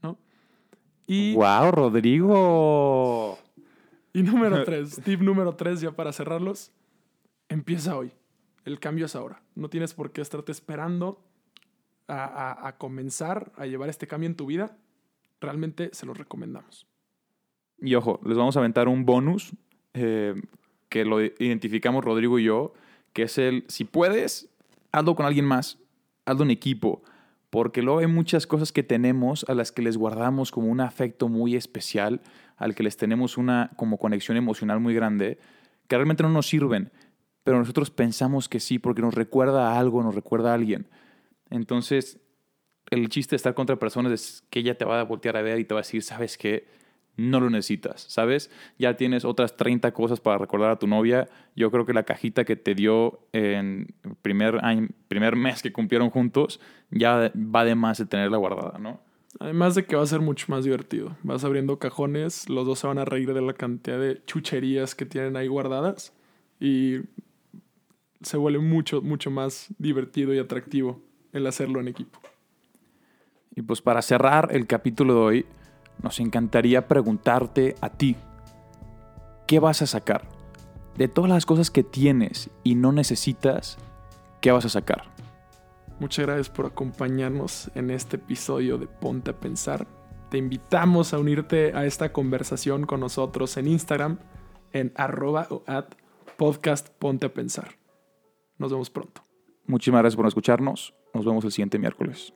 ¿no? 0.00 0.16
Y... 1.08 1.34
¡Wow, 1.34 1.72
Rodrigo! 1.72 3.38
Y 4.12 4.22
número 4.22 4.62
tres, 4.64 5.00
tip 5.04 5.20
número 5.22 5.56
tres 5.56 5.80
ya 5.80 5.90
para 5.90 6.12
cerrarlos, 6.12 6.70
empieza 7.48 7.96
hoy. 7.96 8.12
El 8.64 8.78
cambio 8.78 9.06
es 9.06 9.16
ahora. 9.16 9.42
No 9.56 9.68
tienes 9.68 9.92
por 9.92 10.12
qué 10.12 10.20
estarte 10.20 10.52
esperando 10.52 11.20
a, 12.08 12.74
comenzar 12.78 13.52
a 13.56 13.66
llevar 13.66 13.88
este 13.88 14.06
cambio 14.06 14.28
en 14.28 14.36
tu 14.36 14.46
vida. 14.46 14.76
Realmente 15.40 15.90
se 15.92 16.06
lo 16.06 16.14
recomendamos. 16.14 16.86
Y 17.78 17.94
ojo, 17.94 18.20
les 18.24 18.36
vamos 18.36 18.56
a 18.56 18.60
aventar 18.60 18.88
un 18.88 19.04
bonus 19.04 19.52
eh, 19.94 20.34
que 20.88 21.04
lo 21.04 21.22
identificamos 21.22 22.04
Rodrigo 22.04 22.38
y 22.38 22.44
yo, 22.44 22.72
que 23.12 23.24
es 23.24 23.38
el, 23.38 23.64
si 23.68 23.84
puedes, 23.84 24.48
hazlo 24.92 25.14
con 25.16 25.26
alguien 25.26 25.44
más, 25.44 25.78
hazlo 26.24 26.44
en 26.44 26.50
equipo, 26.50 27.02
porque 27.50 27.82
luego 27.82 28.00
hay 28.00 28.06
muchas 28.06 28.46
cosas 28.46 28.72
que 28.72 28.82
tenemos 28.82 29.44
a 29.48 29.54
las 29.54 29.72
que 29.72 29.82
les 29.82 29.96
guardamos 29.96 30.50
como 30.50 30.68
un 30.68 30.80
afecto 30.80 31.28
muy 31.28 31.56
especial, 31.56 32.20
al 32.56 32.74
que 32.74 32.82
les 32.82 32.96
tenemos 32.96 33.38
una 33.38 33.70
como 33.76 33.98
conexión 33.98 34.36
emocional 34.36 34.80
muy 34.80 34.94
grande, 34.94 35.38
que 35.88 35.96
realmente 35.96 36.22
no 36.22 36.30
nos 36.30 36.46
sirven, 36.46 36.90
pero 37.44 37.58
nosotros 37.58 37.90
pensamos 37.90 38.48
que 38.48 38.58
sí, 38.58 38.78
porque 38.78 39.02
nos 39.02 39.14
recuerda 39.14 39.72
a 39.72 39.78
algo, 39.78 40.02
nos 40.02 40.14
recuerda 40.14 40.50
a 40.50 40.54
alguien. 40.54 40.86
Entonces, 41.50 42.20
el 42.90 43.08
chiste 43.08 43.32
de 43.32 43.36
estar 43.36 43.54
contra 43.54 43.76
personas 43.76 44.12
es 44.12 44.44
que 44.50 44.60
ella 44.60 44.76
te 44.76 44.84
va 44.84 45.00
a 45.00 45.04
voltear 45.04 45.36
a 45.36 45.42
ver 45.42 45.58
y 45.58 45.64
te 45.64 45.74
va 45.74 45.80
a 45.80 45.82
decir, 45.82 46.02
¿sabes 46.02 46.38
qué? 46.38 46.66
no 47.16 47.40
lo 47.40 47.50
necesitas, 47.50 48.06
¿sabes? 48.08 48.50
Ya 48.78 48.96
tienes 48.96 49.24
otras 49.24 49.56
30 49.56 49.92
cosas 49.92 50.20
para 50.20 50.38
recordar 50.38 50.70
a 50.70 50.78
tu 50.78 50.86
novia. 50.86 51.28
Yo 51.54 51.70
creo 51.70 51.86
que 51.86 51.92
la 51.92 52.02
cajita 52.02 52.44
que 52.44 52.56
te 52.56 52.74
dio 52.74 53.20
en 53.32 53.94
el 54.02 54.16
primer, 54.16 54.60
primer 55.08 55.36
mes 55.36 55.62
que 55.62 55.72
cumplieron 55.72 56.10
juntos 56.10 56.60
ya 56.90 57.32
va 57.34 57.64
de 57.64 57.74
más 57.74 57.98
de 57.98 58.06
tenerla 58.06 58.36
guardada, 58.36 58.78
¿no? 58.78 59.00
Además 59.40 59.74
de 59.74 59.84
que 59.84 59.96
va 59.96 60.02
a 60.02 60.06
ser 60.06 60.20
mucho 60.20 60.46
más 60.48 60.64
divertido. 60.64 61.16
Vas 61.22 61.44
abriendo 61.44 61.78
cajones, 61.78 62.48
los 62.48 62.66
dos 62.66 62.78
se 62.78 62.86
van 62.86 62.98
a 62.98 63.04
reír 63.04 63.34
de 63.34 63.42
la 63.42 63.52
cantidad 63.52 63.98
de 63.98 64.22
chucherías 64.26 64.94
que 64.94 65.06
tienen 65.06 65.36
ahí 65.36 65.48
guardadas 65.48 66.12
y 66.60 66.98
se 68.22 68.36
vuelve 68.36 68.60
mucho, 68.60 69.02
mucho 69.02 69.30
más 69.30 69.72
divertido 69.78 70.32
y 70.34 70.38
atractivo 70.38 71.02
el 71.34 71.46
hacerlo 71.46 71.80
en 71.80 71.88
equipo. 71.88 72.18
Y 73.54 73.62
pues 73.62 73.82
para 73.82 74.00
cerrar 74.00 74.48
el 74.52 74.66
capítulo 74.66 75.14
de 75.14 75.20
hoy, 75.20 75.46
nos 76.02 76.18
encantaría 76.20 76.88
preguntarte 76.88 77.76
a 77.80 77.90
ti, 77.90 78.16
¿qué 79.46 79.58
vas 79.58 79.82
a 79.82 79.86
sacar? 79.86 80.26
De 80.96 81.08
todas 81.08 81.30
las 81.30 81.44
cosas 81.46 81.70
que 81.70 81.82
tienes 81.82 82.50
y 82.62 82.74
no 82.74 82.92
necesitas, 82.92 83.76
¿qué 84.40 84.50
vas 84.50 84.64
a 84.64 84.70
sacar? 84.70 85.04
Muchas 86.00 86.26
gracias 86.26 86.48
por 86.48 86.66
acompañarnos 86.66 87.70
en 87.74 87.90
este 87.90 88.16
episodio 88.16 88.78
de 88.78 88.86
Ponte 88.86 89.30
a 89.30 89.38
Pensar. 89.38 89.86
te 90.30 90.38
invitamos 90.38 91.14
a 91.14 91.18
unirte 91.18 91.72
a 91.76 91.86
esta 91.86 92.12
conversación 92.12 92.86
con 92.86 92.98
nosotros 92.98 93.56
en 93.56 93.68
Instagram 93.68 94.18
en 94.72 94.92
arroba 94.96 95.46
o 95.50 95.62
at 95.66 95.94
podcast 96.36 96.88
ponte 96.98 97.26
a 97.26 97.32
pensar. 97.32 97.76
Nos 98.58 98.70
vemos 98.70 98.90
pronto. 98.90 99.22
Muchísimas 99.66 100.02
gracias 100.02 100.16
por 100.16 100.26
escucharnos. 100.26 100.94
Nos 101.14 101.24
vemos 101.24 101.44
el 101.44 101.52
siguiente 101.52 101.78
miércoles. 101.78 102.34